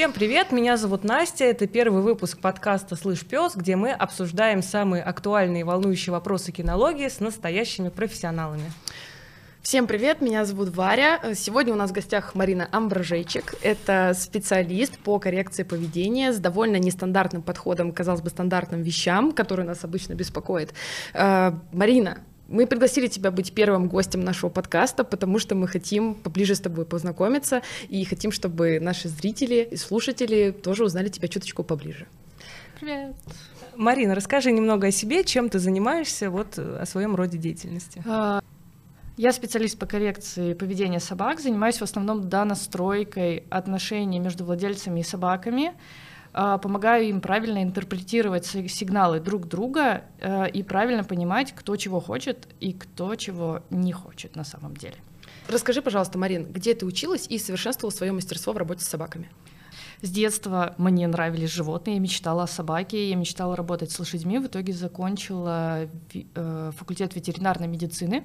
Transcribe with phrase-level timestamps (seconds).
[0.00, 5.02] Всем привет, меня зовут Настя, это первый выпуск подкаста «Слышь, пес», где мы обсуждаем самые
[5.02, 8.72] актуальные и волнующие вопросы кинологии с настоящими профессионалами.
[9.60, 11.20] Всем привет, меня зовут Варя.
[11.34, 13.56] Сегодня у нас в гостях Марина Амбражейчик.
[13.60, 19.84] Это специалист по коррекции поведения с довольно нестандартным подходом, казалось бы, стандартным вещам, которые нас
[19.84, 20.72] обычно беспокоят.
[21.12, 22.20] Э, Марина,
[22.50, 26.84] мы пригласили тебя быть первым гостем нашего подкаста, потому что мы хотим поближе с тобой
[26.84, 32.06] познакомиться и хотим, чтобы наши зрители и слушатели тоже узнали тебя чуточку поближе.
[32.80, 33.14] Привет.
[33.76, 38.02] Марина, расскажи немного о себе, чем ты занимаешься, вот о своем роде деятельности.
[38.04, 38.42] А,
[39.16, 45.72] я специалист по коррекции поведения собак, занимаюсь в основном донастройкой отношений между владельцами и собаками.
[46.32, 52.46] А, помогаю им правильно интерпретировать сигналы друг друга э, и правильно понимать, кто чего хочет
[52.60, 54.96] и кто чего не хочет на самом деле.
[55.48, 59.28] Расскажи, пожалуйста, Марин, где ты училась и совершенствовала свое мастерство в работе с собаками?
[60.02, 64.38] С детства мне нравились животные, я мечтала о собаке, я мечтала работать с лошадьми.
[64.38, 68.24] В итоге закончила э, факультет ветеринарной медицины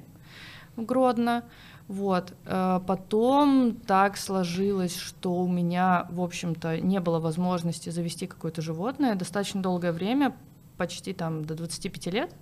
[0.75, 1.43] в Гродно.
[1.87, 2.33] Вот.
[2.45, 9.15] Э, потом так сложилось, что у меня, в общем-то, не было возможности завести какое-то животное
[9.15, 10.35] достаточно долгое время,
[10.77, 12.35] почти там до 25 лет.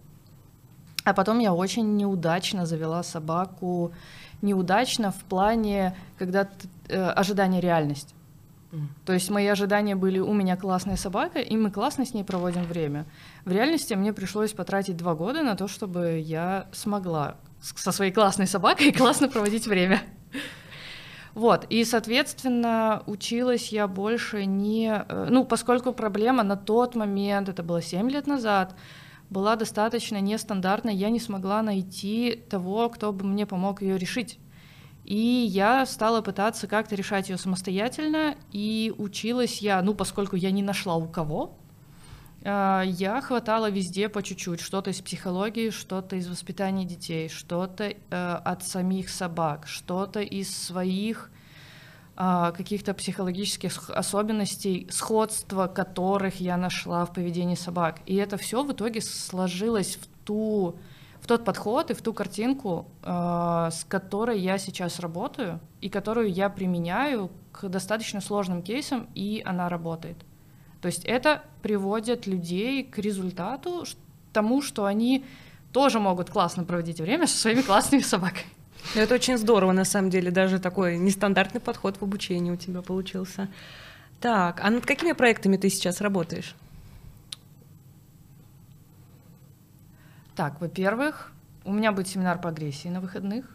[1.04, 3.92] А потом я очень неудачно завела собаку.
[4.42, 6.48] Неудачно в плане, когда
[6.88, 8.16] э, ожидание реальность.
[9.06, 12.64] То есть мои ожидания были, у меня классная собака, и мы классно с ней проводим
[12.64, 13.06] время.
[13.46, 18.48] В реальности мне пришлось потратить два года на то, чтобы я смогла со своей классной
[18.48, 20.02] собакой классно проводить время.
[21.34, 25.04] Вот, и, соответственно, училась я больше не...
[25.08, 28.76] Э, ну, поскольку проблема на тот момент, это было 7 лет назад,
[29.32, 34.38] была достаточно нестандартной, я не смогла найти того, кто бы мне помог ее решить.
[35.06, 40.62] И я стала пытаться как-то решать ее самостоятельно, и училась я, ну, поскольку я не
[40.62, 41.58] нашла у кого,
[42.46, 48.64] я хватала везде по чуть-чуть, что-то из психологии, что-то из воспитания детей, что-то э, от
[48.64, 51.32] самих собак, что-то из своих
[52.18, 58.02] э, каких-то психологических особенностей, сходства которых я нашла в поведении собак.
[58.06, 60.76] И это все в итоге сложилось в ту
[61.22, 66.30] в тот подход и в ту картинку, э, с которой я сейчас работаю и которую
[66.30, 70.18] я применяю к достаточно сложным кейсам, и она работает.
[70.84, 73.86] То есть это приводит людей к результату,
[74.34, 75.24] тому, что они
[75.72, 78.50] тоже могут классно проводить время со своими классными собаками.
[78.94, 82.82] Ну, это очень здорово, на самом деле, даже такой нестандартный подход в обучении у тебя
[82.82, 83.48] получился.
[84.20, 86.54] Так, а над какими проектами ты сейчас работаешь?
[90.36, 91.32] Так, во-первых,
[91.64, 93.46] у меня будет семинар по агрессии на выходных.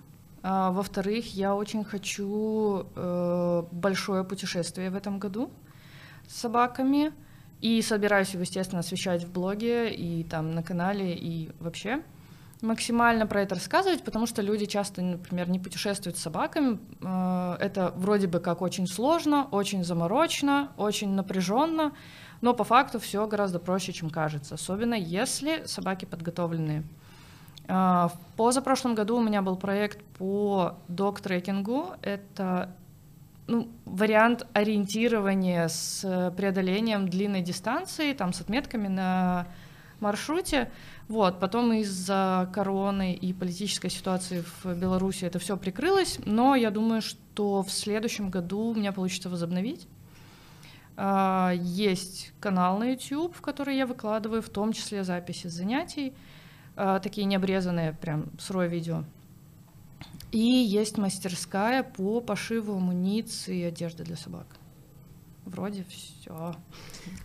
[0.43, 5.51] А, во-вторых, я очень хочу э, большое путешествие в этом году
[6.29, 7.13] с собаками.
[7.61, 12.03] И собираюсь его, естественно, освещать в блоге и там на канале и вообще
[12.61, 16.79] максимально про это рассказывать, потому что люди часто, например, не путешествуют с собаками.
[17.01, 21.93] Э, это вроде бы как очень сложно, очень заморочно, очень напряженно,
[22.41, 26.85] но по факту все гораздо проще, чем кажется, особенно если собаки подготовленные.
[27.69, 31.95] Э, в позапрошлом году у меня был проект по док-трекингу.
[32.03, 32.75] Это
[33.49, 39.47] ну, вариант ориентирования с преодолением длинной дистанции, там, с отметками на
[40.01, 40.71] маршруте.
[41.09, 47.01] Вот, потом из-за короны и политической ситуации в Беларуси это все прикрылось, но я думаю,
[47.01, 49.89] что в следующем году у меня получится возобновить.
[50.97, 56.13] А, есть канал на YouTube, в который я выкладываю, в том числе записи занятий,
[56.77, 59.05] а, такие необрезанные, прям сырое видео.
[60.33, 64.47] И есть мастерская по пошиву амуниции и одежды для собак.
[65.47, 66.55] Вроде все.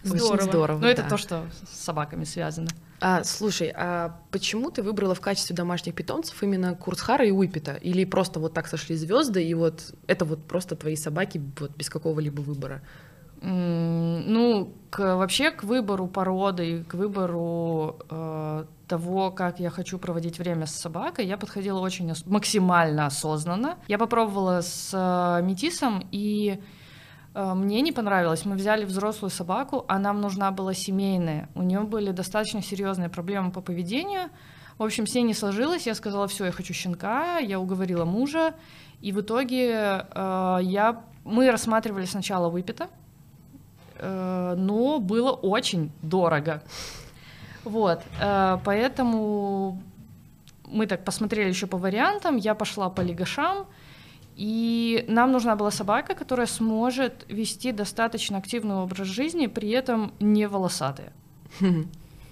[0.03, 0.33] Здорово.
[0.33, 0.77] Очень здорово.
[0.77, 1.01] Но ну, да.
[1.01, 2.69] это то, что с собаками связано.
[3.01, 7.73] А, слушай, а почему ты выбрала в качестве домашних питомцев именно Курцхара и Уипета?
[7.73, 11.89] Или просто вот так сошли звезды, и вот это вот просто твои собаки вот без
[11.89, 12.81] какого-либо выбора?
[13.45, 20.65] Ну, к, вообще к выбору породы, к выбору э, того, как я хочу проводить время
[20.65, 23.77] с собакой, я подходила очень ос- максимально осознанно.
[23.89, 26.61] Я попробовала с э, метисом, и
[27.33, 28.45] э, мне не понравилось.
[28.45, 31.49] Мы взяли взрослую собаку, а нам нужна была семейная.
[31.53, 34.29] У нее были достаточно серьезные проблемы по поведению.
[34.77, 35.85] В общем, все не сложилось.
[35.85, 37.39] Я сказала, все, я хочу щенка.
[37.39, 38.53] Я уговорила мужа.
[39.01, 41.03] И в итоге э, я...
[41.25, 42.87] мы рассматривали сначала выпита,
[44.55, 46.61] но было очень дорого.
[47.63, 49.81] Вот, э, поэтому
[50.67, 53.65] мы так посмотрели еще по вариантам, я пошла по лигашам,
[54.35, 60.47] И нам нужна была собака, которая сможет вести достаточно активный образ жизни, при этом не
[60.47, 61.13] волосатая.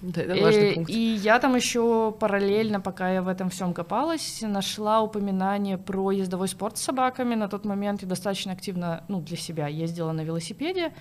[0.02, 0.90] Да, это важный и, пункт.
[0.90, 6.48] и я там еще параллельно, пока я в этом всем копалась, нашла упоминание про ездовой
[6.48, 7.36] спорт с собаками.
[7.36, 10.92] На тот момент я достаточно активно, ну, для себя ездила на велосипеде.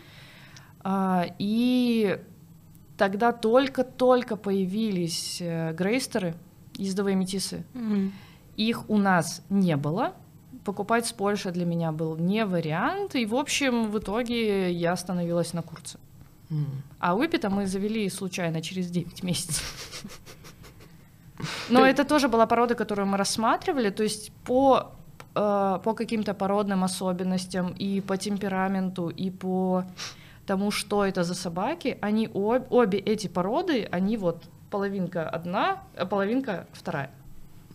[0.84, 2.20] А, и
[2.98, 6.36] тогда только-только появились э, грейстеры,
[6.76, 7.64] ездовые метисы.
[7.74, 8.14] Мгм.
[8.58, 10.14] Их у нас не было.
[10.64, 13.16] Покупать с Польши для меня был не вариант.
[13.16, 15.98] И, в общем, в итоге я остановилась на курсе.
[16.52, 16.84] М.
[17.00, 20.06] А выпито мы завели случайно через 9 месяцев.
[21.70, 23.90] Но это тоже была порода, которую мы рассматривали.
[23.90, 24.92] То есть по,
[25.36, 29.86] э, по каким-то породным особенностям и по темпераменту, и по
[30.52, 36.06] тому, что это за собаки, они об- обе эти породы, они вот половинка одна, а
[36.06, 37.10] половинка вторая.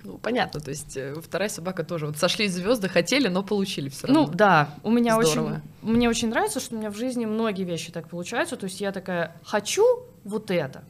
[0.05, 2.06] Ну, понятно, то есть э, вторая собака тоже.
[2.06, 4.26] Вот сошли звезды, хотели, но получили все равно.
[4.26, 5.46] Ну да, у меня Здорово.
[5.82, 8.56] очень, мне очень нравится, что у меня в жизни многие вещи так получаются.
[8.56, 9.82] То есть я такая, хочу
[10.25, 10.84] вот это.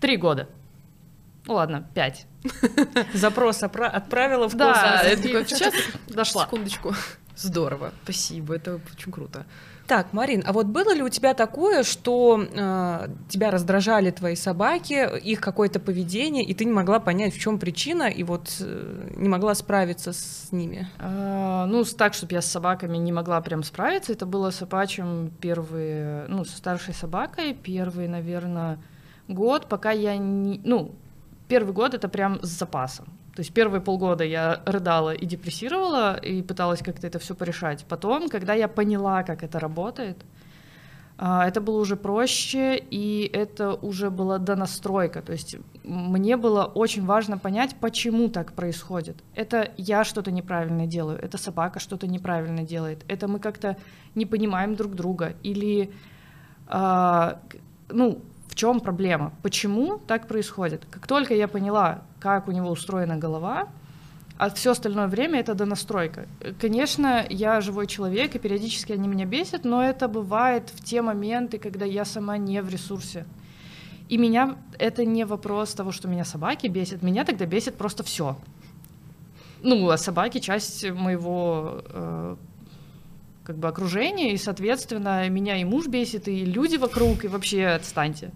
[0.00, 0.48] Три года.
[1.46, 2.26] Ну ладно, пять.
[3.14, 5.12] Запрос отправила в Да, космос.
[5.12, 5.74] А, такой, сейчас,
[6.08, 6.44] Дошла.
[6.46, 6.94] секундочку.
[7.36, 9.46] Здорово, спасибо, это очень круто.
[9.90, 15.18] Так, Марин, а вот было ли у тебя такое, что э, тебя раздражали твои собаки,
[15.18, 19.28] их какое-то поведение, и ты не могла понять, в чем причина, и вот э, не
[19.28, 20.88] могла справиться с ними?
[21.00, 24.12] А, Ну, так, чтобы я с собаками не могла прям справиться.
[24.12, 28.78] Это было с Апачем первые, ну, со старшей собакой, первый, наверное,
[29.26, 30.60] год, пока я не...
[30.62, 30.94] Ну,
[31.48, 33.06] первый год это прям с запасом.
[33.40, 37.86] То есть первые полгода я рыдала и депрессировала, и пыталась как-то это все порешать.
[37.88, 40.18] Потом, когда я поняла, как это работает,
[41.16, 45.22] а, это было уже проще, и это уже была донастройка.
[45.22, 49.16] То есть мне было очень важно понять, почему так происходит.
[49.34, 53.78] Это я что-то неправильно делаю, это собака что-то неправильно делает, это мы как-то
[54.14, 55.90] не понимаем друг друга, или
[56.66, 57.40] а,
[57.88, 58.20] ну,
[58.50, 60.84] в чем проблема, почему так происходит.
[60.90, 63.68] Как только я поняла, как у него устроена голова,
[64.38, 66.26] а все остальное время это донастройка.
[66.60, 71.58] Конечно, я живой человек, и периодически они меня бесят, но это бывает в те моменты,
[71.58, 73.24] когда я сама не в ресурсе.
[74.08, 78.36] И меня это не вопрос того, что меня собаки бесят, меня тогда бесит просто все.
[79.62, 82.36] Ну, а собаки часть моего э,
[83.44, 88.30] как бы окружения, и, соответственно, меня и муж бесит, и люди вокруг, и вообще отстаньте.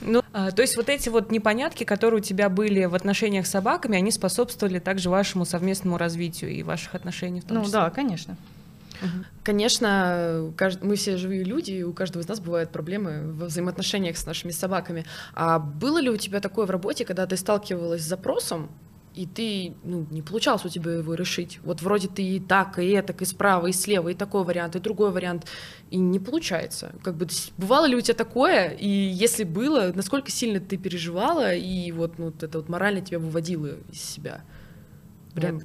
[0.00, 3.50] Ну, а, то есть вот эти вот непонятки, которые у тебя были в отношениях с
[3.50, 7.72] собаками, они способствовали также вашему совместному развитию и ваших отношений в том Ну числе?
[7.78, 8.36] да, конечно.
[9.42, 14.16] Конечно, кажд- мы все живые люди, и у каждого из нас бывают проблемы во взаимоотношениях
[14.16, 15.04] с нашими собаками.
[15.34, 18.70] А было ли у тебя такое в работе, когда ты сталкивалась с запросом,
[19.14, 21.60] и ты, ну, не получалось у тебя его решить?
[21.62, 24.80] Вот вроде ты и так, и так, и справа, и слева, и такой вариант, и
[24.80, 25.46] другой вариант,
[25.90, 26.94] и не получается.
[27.02, 31.92] Как бы, бывало ли у тебя такое, и если было, насколько сильно ты переживала, и
[31.92, 34.40] вот, ну, вот это вот морально тебя выводило из себя?
[35.34, 35.60] Прям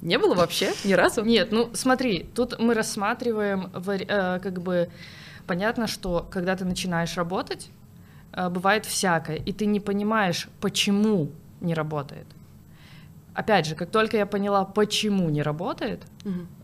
[0.00, 1.24] не было вообще ни разу?
[1.24, 4.90] Нет, ну смотри, тут мы рассматриваем, э, как бы,
[5.46, 7.70] понятно, что когда ты начинаешь работать,
[8.32, 11.30] э, бывает всякое, и ты не понимаешь, почему
[11.60, 12.26] не работает.
[13.38, 16.02] Опять же, как только я поняла, почему не работает,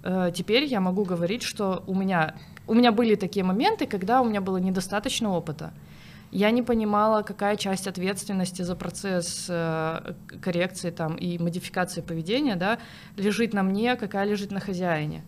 [0.03, 2.35] э, теперь я могу говорить, что у меня,
[2.67, 5.73] у меня были такие моменты, когда у меня было недостаточно опыта.
[6.33, 12.79] Я не понимала, какая часть ответственности за процесс э, коррекции там, и модификации поведения да,
[13.17, 15.23] лежит на мне, какая лежит на хозяине.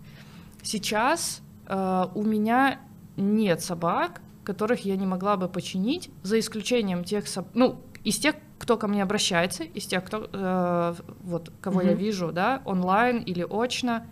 [0.64, 2.80] Сейчас э, у меня
[3.16, 8.34] нет собак, которых я не могла бы починить, за исключением тех, соб- ну, из тех,
[8.66, 11.98] кто ко мне обращается, из тех, кто, э, вот, кого я Мгм.
[11.98, 14.02] вижу, да, онлайн или очно,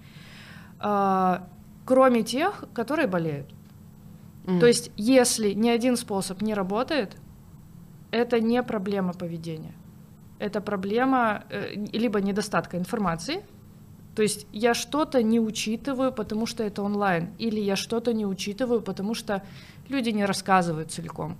[0.81, 1.39] э,
[1.85, 3.47] кроме тех, которые болеют.
[4.47, 4.61] Мгм.
[4.61, 7.17] То есть, если ни один способ не работает,
[8.13, 9.75] это не проблема поведения.
[10.39, 13.43] Это проблема э, либо недостатка информации,
[14.15, 18.81] то есть я что-то не учитываю, потому что это онлайн, или я что-то не учитываю,
[18.83, 19.43] потому что
[19.89, 21.37] люди не рассказывают целиком.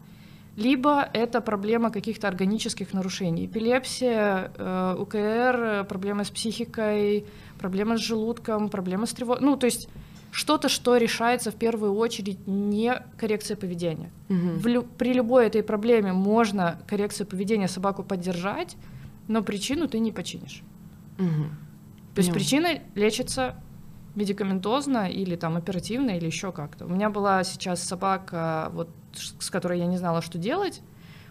[0.57, 3.47] Либо это проблема каких-то органических нарушений.
[3.47, 7.27] Эпилепсия, э, УКР, проблемы с психикой,
[7.59, 9.43] проблемы с желудком, проблемы с тревогой.
[9.45, 9.89] Ну, то есть
[10.31, 14.11] что-то, что решается в первую очередь не коррекция поведения.
[14.29, 14.59] Мгм.
[14.59, 18.77] В лю- при любой этой проблеме можно коррекцию поведения собаку поддержать,
[19.29, 20.63] но причину ты не починишь.
[21.19, 21.51] Мгм.
[22.15, 22.35] То есть Поняла.
[22.35, 23.57] причина лечится
[24.15, 26.87] медикаментозно или там оперативно или еще как-то.
[26.87, 30.81] У меня была сейчас собака, вот с которой я не знала, что делать,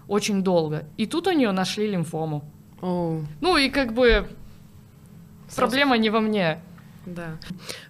[0.07, 0.85] очень долго.
[0.97, 2.43] И тут у нее нашли лимфому.
[2.81, 4.27] О, Ну и как бы
[5.47, 5.55] Сразу.
[5.57, 6.59] проблема не во мне.
[7.05, 7.37] Да.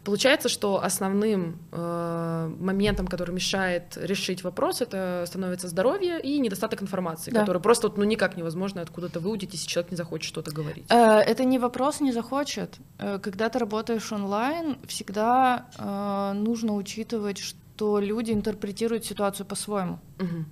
[0.04, 7.32] Получается, что основным э, моментом, который мешает решить вопрос, это становится здоровье и недостаток информации,
[7.32, 7.42] Да.
[7.42, 10.86] который просто вот, ну, никак невозможно откуда-то выудить, если человек не захочет что-то говорить.
[10.90, 12.78] Э, Это не вопрос не захочет.
[13.00, 20.00] Э, Когда ты работаешь онлайн, всегда э, нужно учитывать, что люди интерпретируют ситуацию по-своему.
[20.20, 20.46] Мгм.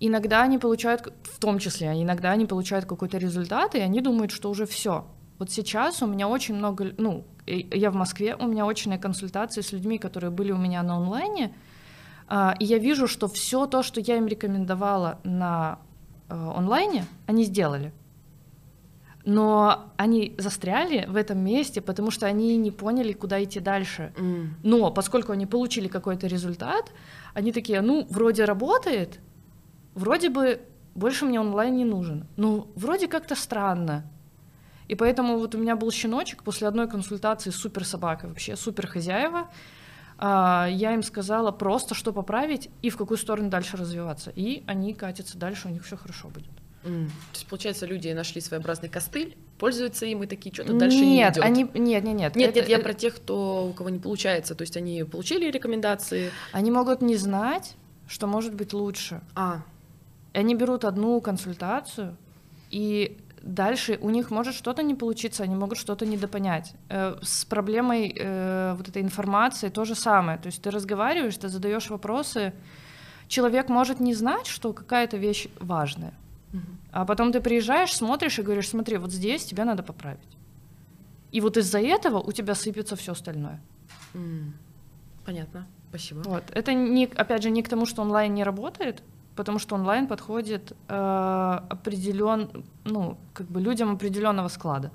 [0.00, 4.48] Иногда они получают, в том числе, иногда они получают какой-то результат, и они думают, что
[4.50, 5.04] уже все.
[5.38, 9.72] Вот сейчас у меня очень много, ну, я в Москве, у меня очные консультации с
[9.72, 11.54] людьми, которые были у меня на онлайне,
[12.26, 15.78] а, и я вижу, что все то, что я им рекомендовала на
[16.28, 17.92] э, онлайне, они сделали.
[19.24, 24.12] Но они застряли в этом месте, потому что они не поняли, куда идти дальше.
[24.16, 24.56] М.
[24.62, 26.92] Но поскольку они получили какой-то результат,
[27.34, 29.20] они такие, ну, вроде работает,
[29.94, 30.60] вроде бы
[30.94, 32.26] больше мне онлайн не нужен.
[32.36, 34.04] Ну, вроде как-то странно.
[34.88, 39.48] И поэтому вот у меня был щеночек после одной консультации супер собакой, вообще супер хозяева.
[40.20, 44.32] А, Я им сказала просто, что поправить и в какую сторону дальше развиваться.
[44.34, 46.50] И они катятся дальше, у них все хорошо будет.
[46.84, 47.08] М.
[47.08, 51.34] То есть, получается, люди нашли своеобразный костыль, пользуются им и такие, что-то дальше не нет,
[51.34, 51.44] идет.
[51.44, 52.36] они, нет, нет, нет.
[52.36, 54.54] Нет, Это- нет, я э, про тех, кто, у кого не получается.
[54.54, 56.30] То есть они получили рекомендации.
[56.52, 57.74] Они могут не знать,
[58.08, 59.20] что может быть лучше.
[59.34, 59.62] А,
[60.34, 62.16] И они берут одну консультацию,
[62.70, 66.74] и дальше у них может что-то не получиться, они могут что-то недопонять.
[66.88, 70.38] Э, С проблемой э, вот этой информации то же самое.
[70.38, 72.52] То есть ты разговариваешь, ты задаешь вопросы,
[73.28, 76.14] человек может не знать, что какая-то вещь важная,
[76.92, 80.36] а потом ты приезжаешь, смотришь и говоришь, смотри, вот здесь тебя надо поправить.
[81.32, 83.60] И вот из-за этого у тебя сыпется все остальное.
[85.24, 85.66] понятно.
[85.90, 86.22] Спасибо.
[86.24, 86.44] Вот.
[86.54, 89.02] Это, не, опять же, не к тому, что онлайн не работает,
[89.38, 94.90] потому что онлайн подходит э, определен, ну, как бы людям определенного склада.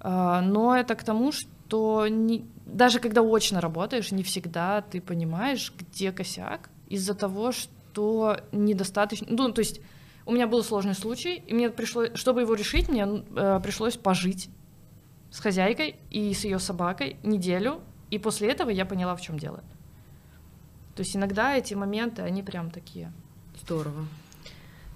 [0.00, 5.72] Э, но это к тому, что не- даже когда очно работаешь, не всегда ты понимаешь,
[5.76, 9.26] где косяк, из-за того, что недостаточно.
[9.30, 9.80] Ну, то есть
[10.26, 13.04] у меня был сложный случай, и мне пришлось, чтобы его решить, мне
[13.36, 14.48] э, пришлось пожить
[15.32, 19.64] с хозяйкой и с ее собакой неделю, и после этого я поняла, в чем дело.
[20.94, 23.12] То есть иногда эти моменты, они прям такие.
[23.62, 24.06] Здорово.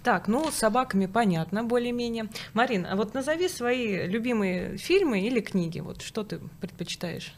[0.03, 2.29] Так, ну, с собаками понятно, более-менее.
[2.55, 5.81] Марин, а вот назови свои любимые фильмы или книги.
[5.81, 7.35] Вот что ты предпочитаешь?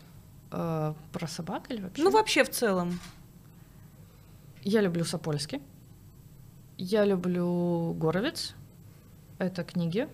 [0.53, 2.03] Э, про собак или вообще?
[2.03, 3.01] Ну, вообще в целом.
[4.63, 5.63] Я люблю Сапольский.
[6.77, 8.55] Я люблю Горовец.
[9.39, 10.07] Это книги.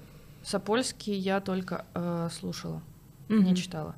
[0.44, 2.80] Сапольский я только э, слушала,
[3.28, 3.54] не Мгм.
[3.56, 3.96] читала.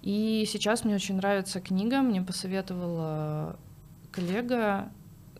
[0.00, 3.58] И сейчас мне очень нравится книга, мне посоветовала
[4.12, 4.88] коллега,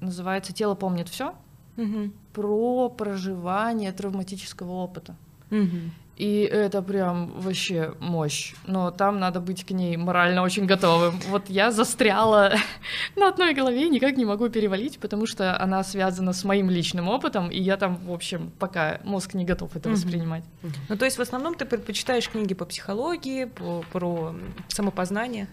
[0.00, 1.34] называется «Тело помнит все
[1.76, 2.12] Мгм.
[2.32, 5.14] про проживание травматического опыта.
[5.50, 5.92] Мгм.
[6.16, 8.54] И это прям вообще мощь.
[8.66, 11.20] Но там надо быть к ней морально очень готовым.
[11.28, 12.54] Вот я застряла
[13.16, 17.50] на одной голове, никак не могу перевалить, потому что она связана с моим личным опытом,
[17.50, 20.44] и я там, в общем, пока мозг не готов это воспринимать.
[20.88, 24.34] Ну, то есть в основном ты предпочитаешь книги по психологии, по, про
[24.68, 25.48] самопознание.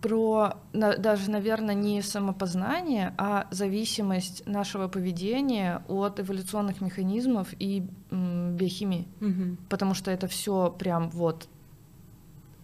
[0.00, 8.56] Про на- даже, наверное, не самопознание, а зависимость нашего поведения от эволюционных механизмов и м,
[8.56, 9.06] биохимии.
[9.20, 9.58] Мгм.
[9.68, 11.48] Потому что это все прям вот,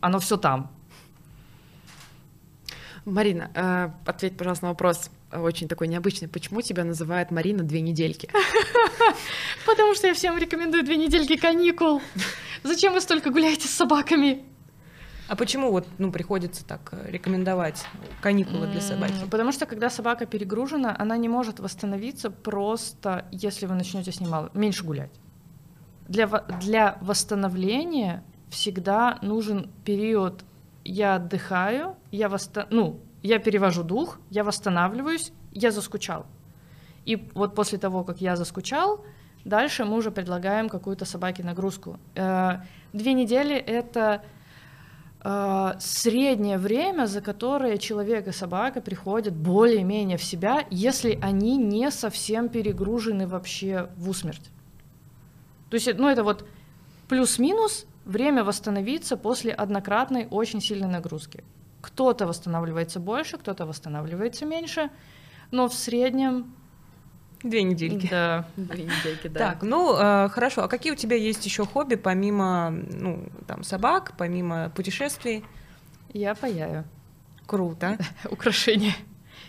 [0.01, 0.71] оно все там.
[3.05, 6.29] Марина, э, ответь, пожалуйста, на вопрос очень такой необычный.
[6.29, 8.29] Почему тебя называют Марина две недельки?
[9.67, 12.01] Потому что я всем рекомендую две недельки каникул.
[12.65, 14.45] Зачем вы столько гуляете с собаками?
[15.29, 17.85] А почему вот, ну, приходится так э, рекомендовать
[18.21, 19.15] каникулы для собаки?
[19.31, 24.29] Потому что когда собака перегружена, она не может восстановиться просто, если вы начнете с ней
[24.29, 25.11] мало, меньше гулять.
[26.09, 26.27] Для,
[26.61, 30.45] для восстановления всегда нужен период
[30.85, 36.27] я отдыхаю, я, восста- ну, я перевожу дух, я восстанавливаюсь, я заскучал.
[37.05, 39.05] И вот после того, как я заскучал,
[39.45, 41.99] дальше мы уже предлагаем какую-то собаке нагрузку.
[42.15, 42.59] Э,
[42.93, 44.23] Две недели— это
[45.81, 52.49] среднее время, за которое человек и собака приходят более-менее в себя, если они не совсем
[52.49, 54.51] перегружены вообще в усмерть.
[55.71, 56.49] То есть, ну, это вот
[57.09, 61.43] плюс-минус время восстановиться после однократной очень сильной нагрузки.
[61.81, 64.91] Кто-то восстанавливается больше, кто-то восстанавливается меньше,
[65.51, 66.55] но в среднем...
[67.49, 68.09] Две недельки.
[68.11, 68.49] Да.
[68.57, 69.39] Две недельки, да.
[69.39, 70.65] Так, ну э, хорошо.
[70.65, 75.45] А какие у тебя есть еще хобби помимо ну там собак, помимо путешествий?
[76.13, 76.85] Я паяю
[77.47, 77.99] Круто.
[78.31, 78.95] украшения.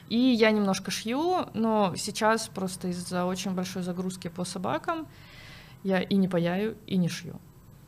[0.10, 5.08] И я немножко шью, но сейчас просто из-за очень большой загрузки по собакам
[5.84, 7.40] я и не паяю, и не шью.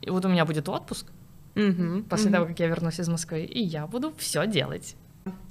[0.01, 1.07] И вот у меня будет отпуск,
[1.55, 2.33] Мгм, после мгм.
[2.33, 4.95] того, как я вернусь из Москвы, и я буду все делать.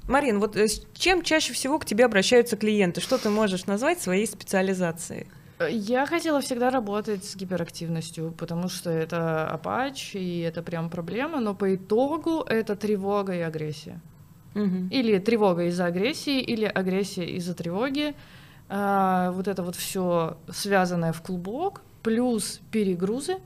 [0.09, 3.01] Марин, вот э, с чем чаще всего к тебе обращаются клиенты?
[3.01, 5.27] Что ты можешь назвать своей специализацией?
[5.69, 11.55] Я хотела всегда работать с гиперактивностью, потому что это апач, и это прям проблема, но
[11.55, 14.01] по итогу это тревога и агрессия.
[14.55, 14.89] Мгм.
[14.89, 18.15] Или тревога из-за агрессии, или агрессия из-за тревоги.
[18.69, 23.39] А, вот это вот все связанное в клубок, плюс перегрузы.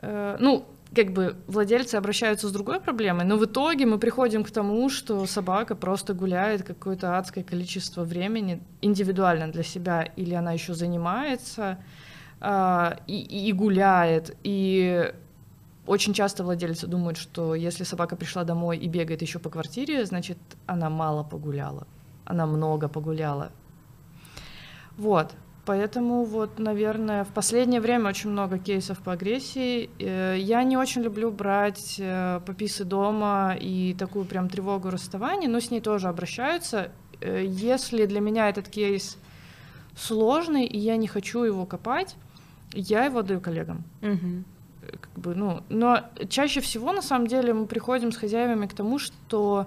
[0.00, 0.64] Э, ну,
[0.94, 5.26] как бы владельцы обращаются с другой проблемой, но в итоге мы приходим к тому, что
[5.26, 11.78] собака просто гуляет какое-то адское количество времени индивидуально для себя, или она еще занимается
[12.40, 15.12] а, и, и гуляет, и
[15.86, 20.38] очень часто владельцы думают, что если собака пришла домой и бегает еще по квартире, значит,
[20.66, 21.86] она мало погуляла,
[22.24, 23.50] она много погуляла.
[24.96, 25.32] Вот.
[25.64, 29.88] Поэтому вот, наверное, в последнее время очень много кейсов по агрессии.
[30.00, 35.60] Э, Я не очень люблю брать э, пописы дома и такую прям тревогу расставания, но
[35.60, 36.90] с ней тоже обращаются.
[37.20, 39.18] Э, Если для меня этот кейс
[39.96, 42.16] сложный, и я не хочу его копать,
[42.74, 44.44] я его даю коллегам Мгм.
[45.00, 48.98] как бы, ну, но чаще всего, на самом деле, мы приходим с хозяевами к тому,
[48.98, 49.66] что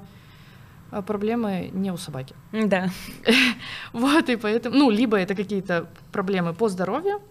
[1.01, 2.35] проблемы не у собаки.
[2.51, 2.89] Да.
[3.93, 7.21] Вот, и поэтому, ну, либо это какие-то проблемы по здоровью,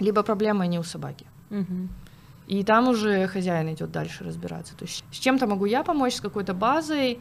[0.00, 1.26] либо проблемы не у собаки.
[2.48, 4.76] И там уже хозяин идет дальше разбираться.
[4.76, 7.18] То есть с чем-то могу я помочь, с какой-то базой,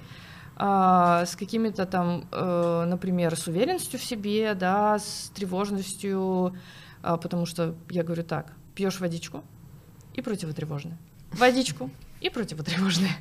[0.55, 6.55] а, с какими-то там, э, например, с уверенностью в себе, да, с тревожностью,
[7.01, 9.43] а, потому что я говорю так, пьешь водичку
[10.13, 10.97] и противотревожное,
[11.31, 11.89] водичку
[12.19, 13.15] и противотревожное.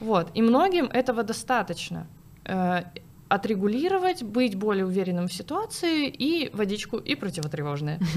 [0.00, 2.06] Вот, и многим этого достаточно.
[2.44, 2.82] Э,
[3.28, 7.98] отрегулировать, быть более уверенным в ситуации и водичку и противотревожное.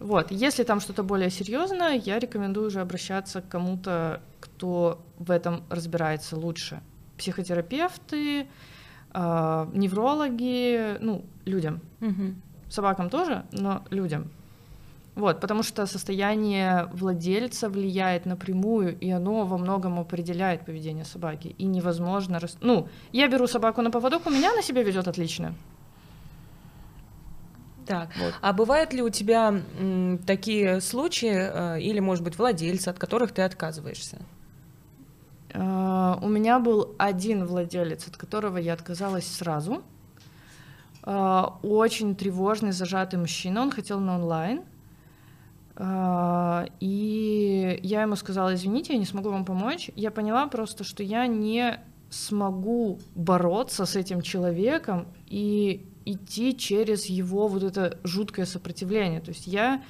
[0.00, 5.64] Вот, если там что-то более серьезное, я рекомендую уже обращаться к кому-то, кто в этом
[5.70, 6.80] разбирается лучше.
[7.16, 8.46] Психотерапевты,
[9.10, 11.80] а, неврологи, ну, людям.
[12.70, 14.30] Собакам тоже, но людям.
[15.18, 21.56] Вот, потому что состояние владельца влияет напрямую, и оно во многом определяет поведение собаки.
[21.58, 22.38] И невозможно...
[22.38, 25.54] рас- Ну, я беру собаку на поводок, у меня она себя ведет отлично.
[27.86, 28.10] Так.
[28.20, 28.34] Вот.
[28.42, 33.32] А бывают ли у тебя м, такие случаи, э, или, может быть, владельцы, от которых
[33.32, 34.18] ты отказываешься?
[35.54, 39.82] А, У меня был один владелец, от которого я отказалась сразу.
[41.02, 43.62] А, Очень тревожный, зажатый мужчина.
[43.62, 44.60] Он хотел на онлайн.
[45.80, 49.90] А, И я ему сказала, извините, я не смогу вам помочь.
[49.94, 57.48] Я поняла просто, что я не смогу бороться с этим человеком и идти через его
[57.48, 59.20] вот это жуткое сопротивление.
[59.20, 59.82] То есть я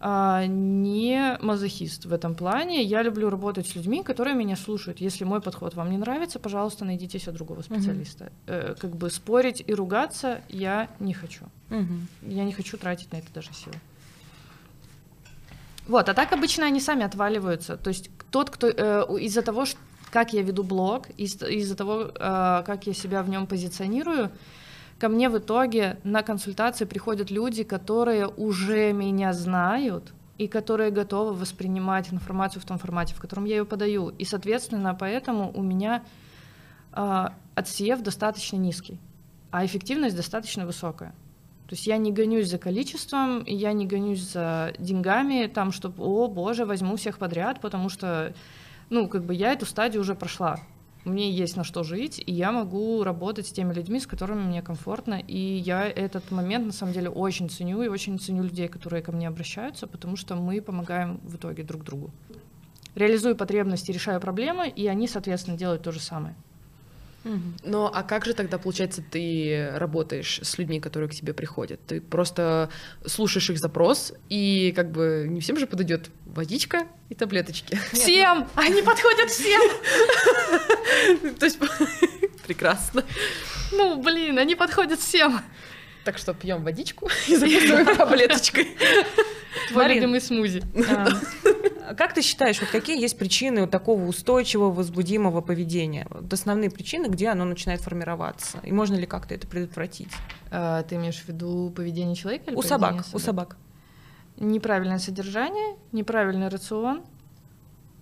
[0.00, 2.82] а, не мазохист в этом плане.
[2.82, 5.00] Я люблю работать с людьми, которые меня слушают.
[5.00, 8.30] Если мой подход вам не нравится, пожалуйста, найдите себе другого специалиста.
[8.46, 11.46] Э, как бы спорить и ругаться я не хочу.
[11.70, 12.08] Мгм.
[12.20, 13.76] Я не хочу тратить на это даже силы.
[15.88, 17.76] Вот, а так обычно они сами отваливаются.
[17.76, 19.64] То есть тот, кто э, из-за того,
[20.10, 24.30] как я веду блог, из- из-за того, э, как я себя в нем позиционирую,
[24.98, 31.34] ко мне в итоге на консультации приходят люди, которые уже меня знают и которые готовы
[31.34, 34.08] воспринимать информацию в том формате, в котором я ее подаю.
[34.08, 36.02] И, соответственно, поэтому у меня
[36.92, 38.98] э, отсев достаточно низкий,
[39.50, 41.12] а эффективность достаточно высокая.
[41.66, 46.28] То есть я не гонюсь за количеством, я не гонюсь за деньгами, там, чтобы, о,
[46.28, 48.34] боже, возьму всех подряд, потому что,
[48.90, 50.60] ну, как бы я эту стадию уже прошла.
[51.04, 54.62] Мне есть на что жить, и я могу работать с теми людьми, с которыми мне
[54.62, 55.14] комфортно.
[55.14, 59.12] И я этот момент, на самом деле, очень ценю, и очень ценю людей, которые ко
[59.12, 62.10] мне обращаются, потому что мы помогаем в итоге друг другу.
[62.94, 66.34] Реализую потребности, решаю проблемы, и они, соответственно, делают то же самое.
[67.24, 67.56] Мгм.
[67.64, 71.80] Ну, а как же тогда, получается, ты работаешь с людьми, которые к тебе приходят?
[71.86, 72.70] Ты просто
[73.06, 77.78] слушаешь их запрос, и как бы не всем же подойдет водичка и таблеточки.
[77.92, 78.46] Всем!
[78.54, 79.60] Они подходят всем!
[81.38, 81.58] То есть
[82.46, 83.04] прекрасно.
[83.72, 85.40] Ну, блин, они подходят всем!
[86.04, 88.68] Так что пьем водичку и записываем таблеточкой.
[89.68, 90.62] Твой любимый смузи.
[91.86, 96.06] А Как ты считаешь, вот какие есть причины вот такого устойчивого, возбудимого поведения?
[96.10, 98.58] Вот основные причины, где оно начинает формироваться?
[98.62, 100.08] И можно ли как-то это предотвратить?
[100.50, 103.56] А, Ты имеешь в виду поведение человека или У поведение собак, у собак.
[104.36, 107.02] Неправильное содержание, неправильный рацион.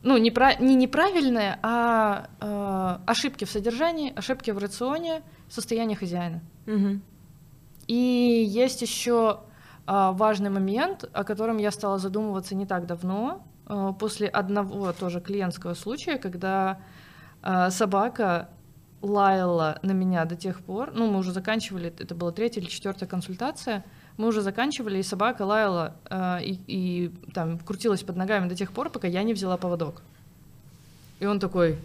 [0.02, 6.40] Ну, непра- не неправильное, а э, ошибки в содержании, ошибки в рационе, состояние хозяина.
[6.66, 7.02] Мгм.
[7.92, 9.40] И есть еще
[9.86, 13.44] а, важный момент, о котором я стала задумываться не так давно.
[13.66, 16.78] э, после одного тоже клиентского случая, когда
[17.42, 18.48] э, собака
[19.02, 23.06] лаяла на меня до тех пор, ну, мы уже заканчивали, это была третья или четвертая
[23.06, 23.84] консультация,
[24.16, 25.92] мы уже заканчивали, и собака лаяла
[26.40, 30.02] и, и там крутилась под ногами до тех пор, пока я не взяла поводок.
[31.20, 31.78] И он такой...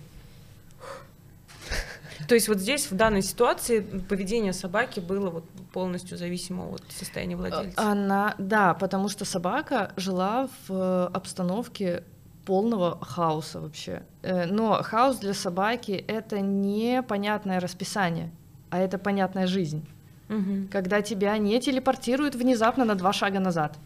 [2.27, 7.37] То есть вот здесь, в данной ситуации, поведение собаки было вот полностью зависимо от состояния
[7.37, 7.79] владельца?
[7.81, 12.03] Она, да, потому что собака жила в обстановке
[12.45, 14.03] полного хаоса вообще.
[14.23, 18.31] Э, но хаос для собаки— это не понятное расписание,
[18.69, 19.85] а это понятная жизнь.
[20.29, 20.67] Угу.
[20.71, 23.77] Когда тебя не телепортируют внезапно на два шага назад.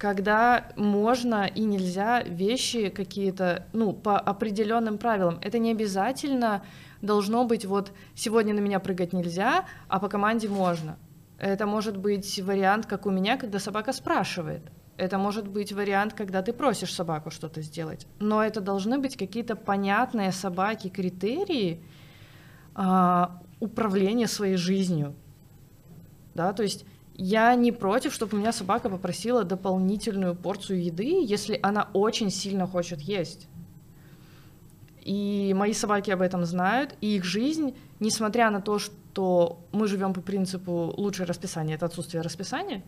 [0.00, 5.38] Когда можно и нельзя вещи какие-то, ну, по определенным правилам.
[5.42, 6.62] Это не обязательно
[7.02, 10.96] должно быть вот сегодня на меня прыгать нельзя, а по команде можно.
[11.36, 14.62] Это может быть вариант, как у меня, когда собака спрашивает.
[14.96, 18.06] Это может быть вариант, когда ты просишь собаку что-то сделать.
[18.20, 21.84] Но это должны быть какие-то понятные собаки критерии
[22.74, 25.14] а, управления своей жизнью.
[26.34, 26.86] Да, то есть
[27.22, 32.66] я не против, чтобы у меня собака попросила дополнительную порцию еды, если она очень сильно
[32.66, 33.46] хочет есть.
[35.02, 40.14] И мои собаки об этом знают, и их жизнь, несмотря на то, что мы живем
[40.14, 42.82] по принципу лучшее расписание, это отсутствие расписания,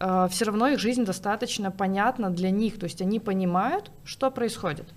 [0.00, 4.88] э, все равно их жизнь достаточно понятна для них, то есть они понимают, что происходит.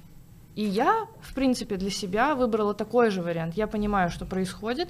[0.55, 3.55] И я, в принципе, для себя выбрала такой же вариант.
[3.57, 4.89] Я понимаю, что происходит.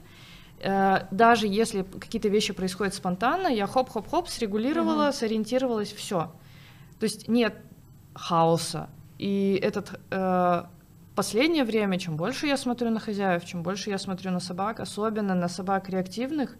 [0.60, 5.14] Э, даже если какие-то вещи происходят спонтанно, я хоп-хоп-хоп срегулировала, угу.
[5.14, 6.32] сориентировалась, все.
[7.00, 7.56] То есть нет
[8.14, 8.90] хаоса.
[9.18, 10.64] И этот э,
[11.16, 15.36] последнее время, чем больше я смотрю на хозяев, чем больше я смотрю на собак, особенно
[15.36, 16.56] на собак реактивных,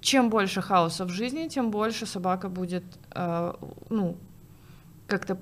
[0.00, 3.54] чем больше хаоса в жизни, тем больше собака будет, э,
[3.90, 4.16] ну,
[5.06, 5.38] как-то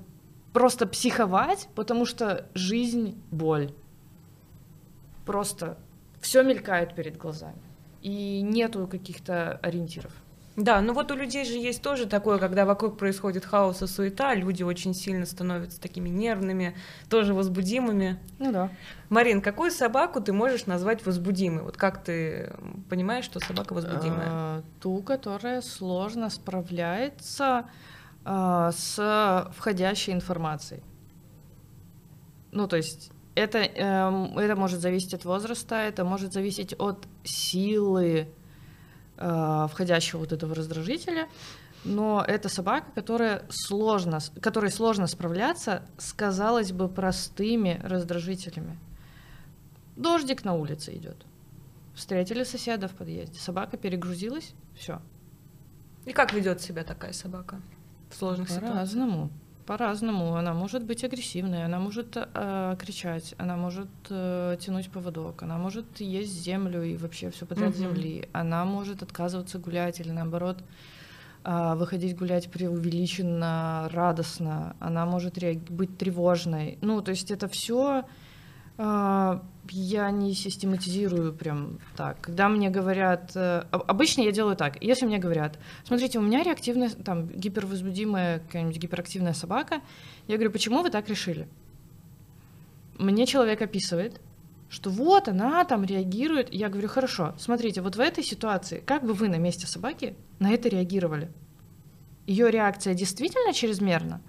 [0.53, 3.73] просто психовать, потому что жизнь— боль.
[5.27, 5.79] Просто
[6.23, 7.61] все мелькает перед глазами.
[8.01, 10.13] И нету каких-то ориентиров.
[10.55, 14.35] Да, ну вот у людей же есть тоже такое, когда вокруг происходит хаос и суета,
[14.35, 16.77] люди очень сильно становятся такими нервными,
[17.09, 18.19] тоже возбудимыми.
[18.39, 18.71] Ну да.
[19.09, 21.63] Марин, какую собаку ты можешь назвать возбудимой?
[21.63, 22.53] Вот как ты
[22.91, 24.27] понимаешь, что собака возбудимая?
[24.29, 27.71] А, ту, которая сложно справляется
[28.25, 30.83] а, с входящей информацией.
[32.51, 38.29] Ну, то есть это, э, это может зависеть от возраста, это может зависеть от силы
[39.17, 41.29] э, входящего вот этого раздражителя,
[41.85, 48.79] но это собака, которая сложно, которой сложно справляться с, казалось бы, простыми раздражителями.
[49.97, 51.17] Дождик на улице идет.
[51.95, 53.39] Встретили соседа в подъезде.
[53.39, 55.01] Собака перегрузилась, все.
[56.07, 57.61] И как ведет себя такая собака
[58.11, 58.73] в сложных По ситуациях?
[58.73, 59.31] По-разному.
[59.67, 60.35] По-разному.
[60.37, 66.01] Она может быть агрессивной, она может э, кричать, она может э, тянуть поводок, она может
[66.01, 67.79] есть землю и вообще все подряд угу.
[67.79, 68.29] земли.
[68.33, 70.59] Она может отказываться гулять или наоборот
[71.45, 74.75] э, выходить гулять преувеличенно, радостно.
[74.81, 76.79] Она может реаг- быть тревожной.
[76.81, 78.05] Ну, то есть это все
[78.79, 82.21] я не систематизирую прям так.
[82.21, 83.33] Когда мне говорят...
[83.35, 84.83] Э, обычно я делаю так.
[84.83, 89.81] Если мне говорят, смотрите, у меня реактивная, там, гипервозбудимая какая-нибудь гиперактивная собака,
[90.27, 91.49] я говорю, почему вы так решили?
[92.99, 94.21] Мне человек описывает,
[94.69, 96.53] что вот она там реагирует.
[96.53, 100.51] Я говорю, хорошо, смотрите, вот в этой ситуации, как бы вы на месте собаки на
[100.53, 101.31] это реагировали?
[102.27, 104.21] Ее реакция действительно чрезмерна?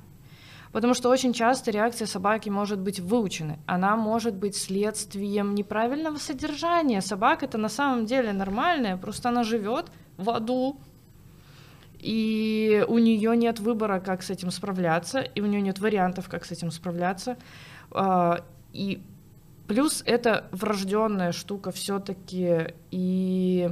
[0.73, 3.59] Потому что очень часто реакция собаки может быть выучена.
[3.67, 6.99] Она может быть следствием неправильного содержания.
[6.99, 10.77] Собака это на самом деле нормальная, просто она живет в аду.
[11.99, 16.43] И у нее нет выбора, как с этим справляться, и у нее нет вариантов, как
[16.43, 17.37] с этим справляться.
[17.91, 18.99] А, и
[19.67, 23.69] плюс это врожденная штука все-таки, и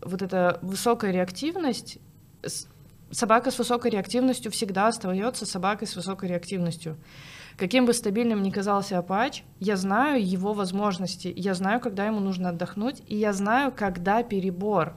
[0.00, 1.98] вот эта высокая реактивность
[3.10, 6.96] собака с высокой реактивностью всегда остается собакой с высокой реактивностью.
[7.56, 12.50] Каким бы стабильным ни казался Апач, я знаю его возможности, я знаю, когда ему нужно
[12.50, 14.94] отдохнуть, и я знаю, когда перебор.